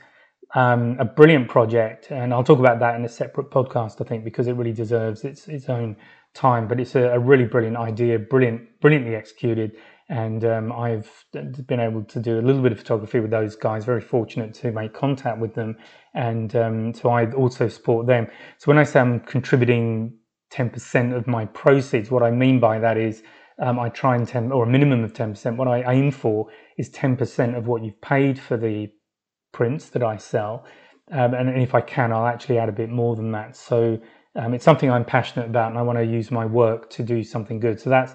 um, 0.54 0.96
a 0.98 1.04
brilliant 1.04 1.48
project, 1.48 2.10
and 2.10 2.32
I'll 2.32 2.44
talk 2.44 2.58
about 2.58 2.78
that 2.80 2.94
in 2.96 3.04
a 3.04 3.08
separate 3.08 3.50
podcast, 3.50 4.00
I 4.00 4.04
think, 4.04 4.24
because 4.24 4.46
it 4.46 4.54
really 4.54 4.72
deserves 4.72 5.24
its 5.24 5.48
its 5.48 5.68
own 5.68 5.96
time. 6.34 6.68
But 6.68 6.80
it's 6.80 6.94
a, 6.94 7.10
a 7.10 7.18
really 7.18 7.44
brilliant 7.44 7.76
idea, 7.76 8.18
brilliant, 8.18 8.80
brilliantly 8.80 9.14
executed, 9.14 9.76
and 10.08 10.44
um, 10.44 10.72
I've 10.72 11.10
been 11.32 11.80
able 11.80 12.02
to 12.04 12.20
do 12.20 12.40
a 12.40 12.42
little 12.42 12.62
bit 12.62 12.72
of 12.72 12.78
photography 12.78 13.20
with 13.20 13.30
those 13.30 13.56
guys. 13.56 13.84
Very 13.84 14.00
fortunate 14.00 14.54
to 14.54 14.72
make 14.72 14.94
contact 14.94 15.38
with 15.38 15.54
them, 15.54 15.76
and 16.14 16.54
um, 16.56 16.94
so 16.94 17.10
I 17.10 17.30
also 17.32 17.68
support 17.68 18.06
them. 18.06 18.26
So 18.56 18.68
when 18.68 18.78
I 18.78 18.84
say 18.84 19.00
I'm 19.00 19.20
contributing 19.20 20.18
10% 20.50 21.14
of 21.16 21.26
my 21.26 21.44
proceeds. 21.46 22.10
What 22.10 22.22
I 22.22 22.30
mean 22.30 22.60
by 22.60 22.78
that 22.78 22.96
is 22.96 23.22
um, 23.60 23.78
I 23.78 23.88
try 23.88 24.16
and 24.16 24.26
10 24.26 24.52
or 24.52 24.64
a 24.64 24.66
minimum 24.66 25.04
of 25.04 25.12
10%. 25.12 25.56
What 25.56 25.68
I 25.68 25.92
aim 25.92 26.10
for 26.10 26.48
is 26.76 26.90
10% 26.90 27.56
of 27.56 27.66
what 27.66 27.84
you've 27.84 28.00
paid 28.00 28.38
for 28.38 28.56
the 28.56 28.88
prints 29.52 29.88
that 29.90 30.02
I 30.02 30.16
sell. 30.16 30.64
Um, 31.10 31.34
and, 31.34 31.62
if 31.62 31.74
I 31.74 31.80
can, 31.80 32.12
I'll 32.12 32.26
actually 32.26 32.58
add 32.58 32.68
a 32.68 32.72
bit 32.72 32.90
more 32.90 33.16
than 33.16 33.32
that. 33.32 33.56
So 33.56 33.98
um, 34.36 34.52
it's 34.52 34.64
something 34.64 34.90
I'm 34.90 35.04
passionate 35.04 35.46
about 35.46 35.70
and 35.70 35.78
I 35.78 35.82
want 35.82 35.98
to 35.98 36.04
use 36.04 36.30
my 36.30 36.44
work 36.44 36.90
to 36.90 37.02
do 37.02 37.22
something 37.22 37.58
good. 37.60 37.80
So 37.80 37.88
that's 37.88 38.12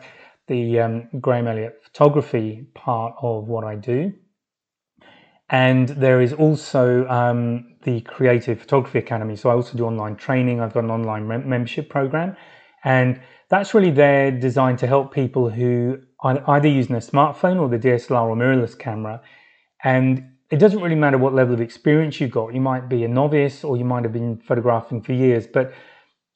the 0.47 0.79
um, 0.79 1.09
Graham 1.19 1.47
Elliott 1.47 1.79
photography 1.83 2.67
part 2.75 3.15
of 3.21 3.47
what 3.47 3.63
I 3.63 3.75
do. 3.75 4.13
And 5.49 5.89
there 5.89 6.21
is 6.21 6.33
also 6.33 7.07
um, 7.07 7.75
the 7.83 8.01
Creative 8.01 8.59
Photography 8.59 8.99
Academy. 8.99 9.35
So 9.35 9.49
I 9.49 9.53
also 9.53 9.77
do 9.77 9.85
online 9.85 10.15
training. 10.15 10.61
I've 10.61 10.73
got 10.73 10.83
an 10.83 10.91
online 10.91 11.27
membership 11.27 11.89
program. 11.89 12.35
And 12.83 13.21
that's 13.49 13.73
really 13.73 13.91
there 13.91 14.31
designed 14.31 14.79
to 14.79 14.87
help 14.87 15.13
people 15.13 15.49
who 15.49 15.99
are 16.21 16.43
either 16.49 16.67
using 16.67 16.95
a 16.95 16.99
smartphone 16.99 17.59
or 17.59 17.69
the 17.69 17.77
DSLR 17.77 18.23
or 18.23 18.35
mirrorless 18.35 18.77
camera. 18.77 19.21
And 19.83 20.32
it 20.53 20.59
doesn't 20.59 20.81
really 20.81 20.95
matter 20.95 21.17
what 21.17 21.33
level 21.33 21.53
of 21.53 21.61
experience 21.61 22.19
you've 22.19 22.31
got. 22.31 22.53
You 22.53 22.61
might 22.61 22.87
be 22.87 23.03
a 23.03 23.07
novice 23.07 23.63
or 23.63 23.77
you 23.77 23.85
might 23.85 24.03
have 24.03 24.13
been 24.13 24.37
photographing 24.37 25.01
for 25.01 25.13
years. 25.13 25.47
But 25.47 25.73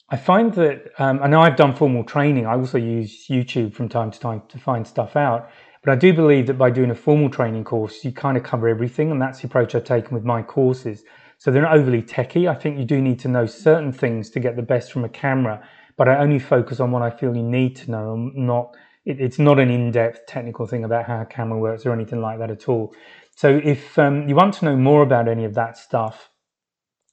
I 0.09 0.17
find 0.17 0.53
that, 0.55 0.91
um, 0.99 1.19
I 1.21 1.27
know 1.27 1.41
I've 1.41 1.55
done 1.55 1.73
formal 1.73 2.03
training. 2.03 2.45
I 2.45 2.53
also 2.53 2.77
use 2.77 3.27
YouTube 3.29 3.73
from 3.73 3.89
time 3.89 4.11
to 4.11 4.19
time 4.19 4.41
to 4.49 4.57
find 4.57 4.85
stuff 4.87 5.15
out. 5.15 5.49
But 5.83 5.91
I 5.91 5.95
do 5.95 6.13
believe 6.13 6.47
that 6.47 6.57
by 6.57 6.69
doing 6.69 6.91
a 6.91 6.95
formal 6.95 7.29
training 7.29 7.63
course, 7.63 8.03
you 8.03 8.11
kind 8.11 8.37
of 8.37 8.43
cover 8.43 8.67
everything. 8.67 9.11
And 9.11 9.21
that's 9.21 9.41
the 9.41 9.47
approach 9.47 9.75
I've 9.75 9.83
taken 9.83 10.13
with 10.13 10.23
my 10.23 10.41
courses. 10.41 11.03
So 11.37 11.51
they're 11.51 11.61
not 11.61 11.77
overly 11.77 12.01
techy. 12.01 12.47
I 12.47 12.55
think 12.55 12.79
you 12.79 12.85
do 12.85 12.99
need 12.99 13.19
to 13.19 13.27
know 13.27 13.45
certain 13.45 13.91
things 13.91 14.29
to 14.31 14.39
get 14.39 14.55
the 14.55 14.63
best 14.63 14.91
from 14.91 15.05
a 15.05 15.09
camera 15.09 15.67
but 15.97 16.07
I 16.07 16.19
only 16.19 16.39
focus 16.39 16.79
on 16.79 16.91
what 16.91 17.01
I 17.01 17.09
feel 17.09 17.35
you 17.35 17.43
need 17.43 17.75
to 17.77 17.91
know. 17.91 18.11
I'm 18.11 18.45
not, 18.45 18.75
it, 19.03 19.19
it's 19.19 19.39
not 19.39 19.59
an 19.59 19.69
in-depth 19.69 20.27
technical 20.27 20.67
thing 20.67 20.83
about 20.83 21.05
how 21.05 21.21
a 21.21 21.25
camera 21.25 21.57
works 21.57 21.85
or 21.85 21.91
anything 21.91 22.21
like 22.21 22.39
that 22.39 22.51
at 22.51 22.69
all. 22.69 22.93
So 23.37 23.61
if 23.63 23.97
um, 23.99 24.27
you 24.27 24.33
want 24.33 24.55
to 24.55 24.65
know 24.65 24.75
more 24.75 25.03
about 25.03 25.27
any 25.27 25.45
of 25.45 25.53
that 25.53 25.77
stuff, 25.77 26.31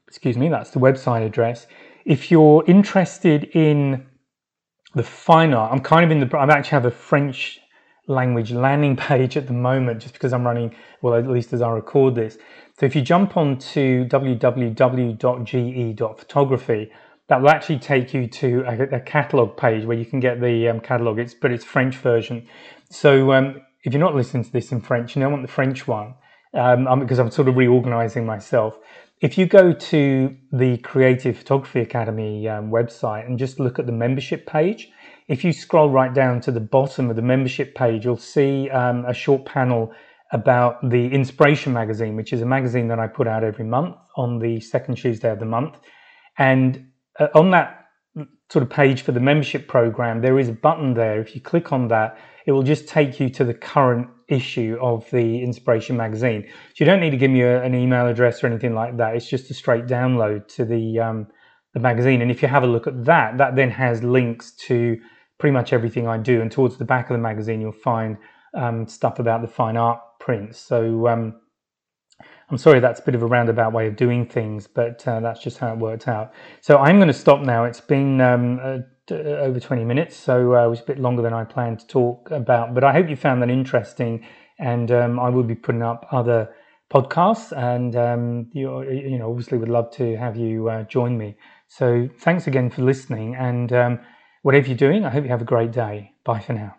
Excuse 0.05 0.37
me, 0.37 0.49
that's 0.49 0.71
the 0.71 0.81
website 0.81 1.25
address. 1.25 1.65
If 2.03 2.29
you're 2.29 2.61
interested 2.67 3.45
in 3.55 4.05
the 4.95 5.03
fine 5.03 5.53
art, 5.53 5.71
I'm 5.71 5.79
kind 5.79 6.03
of 6.03 6.11
in 6.11 6.19
the, 6.19 6.37
I 6.37 6.43
actually 6.43 6.71
have 6.71 6.85
a 6.85 6.91
French 6.91 7.57
language 8.07 8.51
landing 8.51 8.95
page 8.97 9.37
at 9.37 9.47
the 9.47 9.53
moment, 9.53 10.01
just 10.01 10.13
because 10.13 10.33
I'm 10.33 10.45
running, 10.45 10.75
well, 11.01 11.15
at 11.15 11.27
least 11.27 11.53
as 11.53 11.61
I 11.61 11.69
record 11.69 12.15
this. 12.15 12.37
So 12.79 12.85
if 12.85 12.95
you 12.95 13.01
jump 13.01 13.37
on 13.37 13.57
to 13.57 14.05
www.ge.photography, 14.05 16.91
that 17.27 17.41
will 17.41 17.49
actually 17.49 17.79
take 17.79 18.13
you 18.13 18.27
to 18.27 18.63
a, 18.65 18.95
a 18.95 18.99
catalog 19.01 19.57
page 19.57 19.83
where 19.83 19.97
you 19.97 20.05
can 20.05 20.19
get 20.19 20.39
the 20.39 20.69
um, 20.69 20.79
catalog. 20.79 21.17
It's 21.19 21.33
but 21.33 21.51
it's 21.51 21.65
French 21.65 21.97
version. 21.97 22.47
So 22.89 23.33
um, 23.33 23.61
if 23.83 23.93
you're 23.93 23.99
not 23.99 24.15
listening 24.15 24.45
to 24.45 24.51
this 24.51 24.71
in 24.71 24.81
French, 24.81 25.15
you 25.15 25.23
I 25.23 25.27
want 25.27 25.41
the 25.41 25.51
French 25.51 25.87
one 25.87 26.13
um, 26.53 26.99
because 26.99 27.19
I'm 27.19 27.31
sort 27.31 27.47
of 27.47 27.57
reorganizing 27.57 28.25
myself. 28.25 28.77
If 29.19 29.37
you 29.37 29.47
go 29.47 29.73
to 29.73 30.37
the 30.51 30.77
Creative 30.77 31.37
Photography 31.37 31.81
Academy 31.81 32.47
um, 32.47 32.69
website 32.69 33.25
and 33.25 33.39
just 33.39 33.59
look 33.59 33.79
at 33.79 33.87
the 33.87 33.91
membership 33.91 34.45
page, 34.45 34.91
if 35.27 35.43
you 35.43 35.51
scroll 35.51 35.89
right 35.89 36.13
down 36.13 36.39
to 36.41 36.51
the 36.51 36.59
bottom 36.59 37.09
of 37.09 37.15
the 37.15 37.21
membership 37.21 37.75
page, 37.75 38.05
you'll 38.05 38.17
see 38.17 38.69
um, 38.69 39.05
a 39.05 39.13
short 39.13 39.45
panel 39.45 39.91
about 40.31 40.89
the 40.89 41.07
Inspiration 41.07 41.73
magazine, 41.73 42.15
which 42.15 42.33
is 42.33 42.41
a 42.41 42.45
magazine 42.45 42.87
that 42.89 42.99
I 42.99 43.07
put 43.07 43.27
out 43.27 43.43
every 43.43 43.65
month 43.65 43.95
on 44.15 44.39
the 44.39 44.59
second 44.59 44.95
Tuesday 44.95 45.29
of 45.29 45.39
the 45.39 45.45
month. 45.45 45.77
And 46.37 46.91
uh, 47.19 47.27
on 47.33 47.51
that 47.51 47.87
sort 48.49 48.63
of 48.63 48.69
page 48.69 49.01
for 49.01 49.11
the 49.11 49.19
membership 49.19 49.67
program, 49.67 50.21
there 50.21 50.39
is 50.39 50.49
a 50.49 50.53
button 50.53 50.93
there. 50.93 51.19
If 51.19 51.35
you 51.35 51.41
click 51.41 51.71
on 51.71 51.87
that, 51.89 52.17
it 52.45 52.51
will 52.53 52.63
just 52.63 52.87
take 52.87 53.19
you 53.19 53.29
to 53.31 53.43
the 53.43 53.53
current 53.53 54.07
issue 54.29 54.77
of 54.81 55.09
the 55.11 55.41
Inspiration 55.41 55.97
magazine. 55.97 56.45
So 56.47 56.75
you 56.77 56.85
don't 56.85 57.01
need 57.01 57.11
to 57.11 57.17
give 57.17 57.31
me 57.31 57.41
a, 57.41 57.61
an 57.63 57.75
email 57.75 58.07
address 58.07 58.43
or 58.43 58.47
anything 58.47 58.73
like 58.73 58.97
that. 58.97 59.15
It's 59.15 59.27
just 59.27 59.51
a 59.51 59.53
straight 59.53 59.85
download 59.85 60.47
to 60.55 60.65
the 60.65 60.99
um, 60.99 61.27
the 61.73 61.79
magazine. 61.79 62.21
And 62.21 62.31
if 62.31 62.41
you 62.41 62.47
have 62.47 62.63
a 62.63 62.67
look 62.67 62.87
at 62.87 63.05
that, 63.05 63.37
that 63.37 63.55
then 63.55 63.69
has 63.71 64.03
links 64.03 64.51
to 64.67 64.97
pretty 65.39 65.53
much 65.53 65.73
everything 65.73 66.07
I 66.07 66.17
do. 66.17 66.41
And 66.41 66.51
towards 66.51 66.77
the 66.77 66.85
back 66.85 67.09
of 67.09 67.13
the 67.13 67.21
magazine, 67.21 67.61
you'll 67.61 67.71
find 67.71 68.17
um, 68.53 68.87
stuff 68.87 69.19
about 69.19 69.41
the 69.41 69.47
fine 69.47 69.77
art 69.77 69.99
prints. 70.19 70.59
So 70.59 71.07
um, 71.07 71.35
I'm 72.49 72.57
sorry 72.57 72.79
that's 72.79 72.99
a 72.99 73.03
bit 73.03 73.15
of 73.15 73.21
a 73.21 73.27
roundabout 73.27 73.73
way 73.73 73.87
of 73.87 73.95
doing 73.95 74.25
things, 74.25 74.67
but 74.67 75.05
uh, 75.07 75.19
that's 75.19 75.41
just 75.41 75.57
how 75.57 75.73
it 75.73 75.79
worked 75.79 76.07
out. 76.07 76.33
So 76.61 76.77
I'm 76.77 76.97
going 76.97 77.09
to 77.09 77.13
stop 77.13 77.41
now. 77.41 77.65
It's 77.65 77.81
been 77.81 78.21
um, 78.21 78.59
uh, 78.59 79.13
over 79.13 79.59
20 79.59 79.83
minutes, 79.83 80.15
so 80.15 80.55
uh, 80.55 80.65
it 80.65 80.69
was 80.69 80.79
a 80.79 80.85
bit 80.85 80.99
longer 80.99 81.21
than 81.21 81.33
I 81.33 81.43
planned 81.43 81.79
to 81.81 81.87
talk 81.87 82.31
about. 82.31 82.73
But 82.73 82.83
I 82.83 82.93
hope 82.93 83.09
you 83.09 83.15
found 83.15 83.41
that 83.41 83.49
interesting, 83.49 84.25
and 84.59 84.91
um, 84.91 85.19
I 85.19 85.29
will 85.29 85.43
be 85.43 85.55
putting 85.55 85.83
up 85.83 86.07
other 86.11 86.49
podcasts, 86.89 87.55
and 87.55 87.95
um, 87.95 88.49
you, 88.53 88.81
you 88.89 89.19
know, 89.19 89.29
obviously 89.29 89.57
would 89.57 89.69
love 89.69 89.91
to 89.91 90.15
have 90.15 90.37
you 90.37 90.69
uh, 90.69 90.83
join 90.83 91.17
me. 91.17 91.35
So 91.67 92.07
thanks 92.19 92.47
again 92.47 92.69
for 92.69 92.81
listening, 92.81 93.35
and 93.35 93.73
um, 93.73 93.99
Whatever 94.47 94.67
you're 94.67 94.77
doing, 94.77 95.03
I 95.03 95.09
hope 95.09 95.25
you 95.25 95.29
have 95.29 95.41
a 95.41 95.43
great 95.43 95.73
day. 95.73 96.13
Bye 96.23 96.39
for 96.39 96.53
now. 96.53 96.77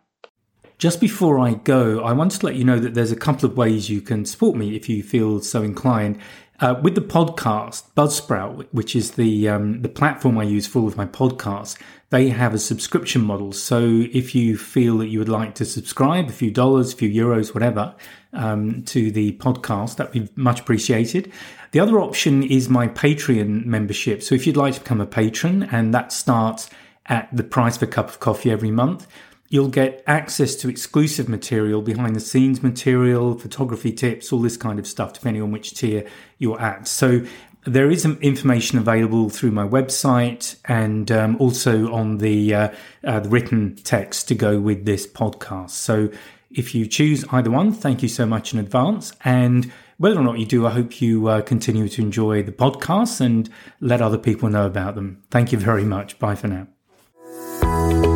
Just 0.78 1.02
before 1.02 1.38
I 1.38 1.52
go, 1.52 2.00
I 2.00 2.14
want 2.14 2.32
to 2.32 2.46
let 2.46 2.54
you 2.54 2.64
know 2.64 2.78
that 2.78 2.94
there's 2.94 3.12
a 3.12 3.16
couple 3.16 3.46
of 3.46 3.58
ways 3.58 3.90
you 3.90 4.00
can 4.00 4.24
support 4.24 4.56
me 4.56 4.74
if 4.74 4.88
you 4.88 5.02
feel 5.02 5.42
so 5.42 5.62
inclined. 5.62 6.18
Uh, 6.60 6.80
with 6.82 6.94
the 6.94 7.02
podcast, 7.02 7.84
Buzzsprout, 7.94 8.66
which 8.72 8.96
is 8.96 9.10
the 9.12 9.50
um, 9.50 9.82
the 9.82 9.90
platform 9.90 10.38
I 10.38 10.44
use 10.44 10.66
for 10.66 10.78
all 10.78 10.88
of 10.88 10.96
my 10.96 11.04
podcasts, 11.04 11.78
they 12.08 12.30
have 12.30 12.54
a 12.54 12.58
subscription 12.58 13.20
model. 13.20 13.52
So 13.52 14.06
if 14.14 14.34
you 14.34 14.56
feel 14.56 14.96
that 14.96 15.08
you 15.08 15.18
would 15.18 15.28
like 15.28 15.54
to 15.56 15.66
subscribe, 15.66 16.30
a 16.30 16.32
few 16.32 16.50
dollars, 16.50 16.94
a 16.94 16.96
few 16.96 17.10
euros, 17.10 17.52
whatever, 17.52 17.94
um, 18.32 18.82
to 18.84 19.10
the 19.10 19.32
podcast, 19.32 19.96
that'd 19.96 20.14
be 20.14 20.26
much 20.36 20.60
appreciated. 20.60 21.30
The 21.72 21.80
other 21.80 22.00
option 22.00 22.42
is 22.42 22.70
my 22.70 22.88
Patreon 22.88 23.66
membership. 23.66 24.22
So 24.22 24.34
if 24.34 24.46
you'd 24.46 24.56
like 24.56 24.72
to 24.72 24.80
become 24.80 25.02
a 25.02 25.06
patron, 25.06 25.64
and 25.64 25.92
that 25.92 26.12
starts 26.12 26.70
at 27.08 27.28
the 27.32 27.42
price 27.42 27.76
of 27.76 27.82
a 27.82 27.86
cup 27.86 28.08
of 28.08 28.20
coffee 28.20 28.50
every 28.50 28.70
month. 28.70 29.06
You'll 29.50 29.68
get 29.68 30.02
access 30.06 30.54
to 30.56 30.68
exclusive 30.68 31.28
material, 31.28 31.80
behind 31.80 32.14
the 32.14 32.20
scenes 32.20 32.62
material, 32.62 33.38
photography 33.38 33.92
tips, 33.92 34.30
all 34.30 34.40
this 34.40 34.58
kind 34.58 34.78
of 34.78 34.86
stuff, 34.86 35.14
depending 35.14 35.42
on 35.42 35.50
which 35.50 35.74
tier 35.74 36.06
you're 36.36 36.60
at. 36.60 36.86
So 36.86 37.24
there 37.64 37.90
is 37.90 38.04
information 38.04 38.78
available 38.78 39.30
through 39.30 39.52
my 39.52 39.66
website 39.66 40.56
and 40.66 41.10
um, 41.10 41.36
also 41.38 41.90
on 41.92 42.18
the, 42.18 42.54
uh, 42.54 42.68
uh, 43.04 43.20
the 43.20 43.28
written 43.28 43.76
text 43.76 44.28
to 44.28 44.34
go 44.34 44.60
with 44.60 44.84
this 44.84 45.06
podcast. 45.06 45.70
So 45.70 46.10
if 46.50 46.74
you 46.74 46.86
choose 46.86 47.24
either 47.30 47.50
one, 47.50 47.72
thank 47.72 48.02
you 48.02 48.08
so 48.08 48.26
much 48.26 48.52
in 48.52 48.58
advance. 48.58 49.12
And 49.24 49.72
whether 49.98 50.18
or 50.18 50.24
not 50.24 50.38
you 50.38 50.46
do, 50.46 50.66
I 50.66 50.70
hope 50.70 51.00
you 51.00 51.26
uh, 51.26 51.42
continue 51.42 51.88
to 51.88 52.02
enjoy 52.02 52.42
the 52.42 52.52
podcasts 52.52 53.20
and 53.20 53.48
let 53.80 54.00
other 54.00 54.18
people 54.18 54.48
know 54.48 54.66
about 54.66 54.94
them. 54.94 55.22
Thank 55.30 55.52
you 55.52 55.58
very 55.58 55.84
much. 55.84 56.18
Bye 56.18 56.34
for 56.34 56.48
now. 56.48 56.68
Música 57.60 58.07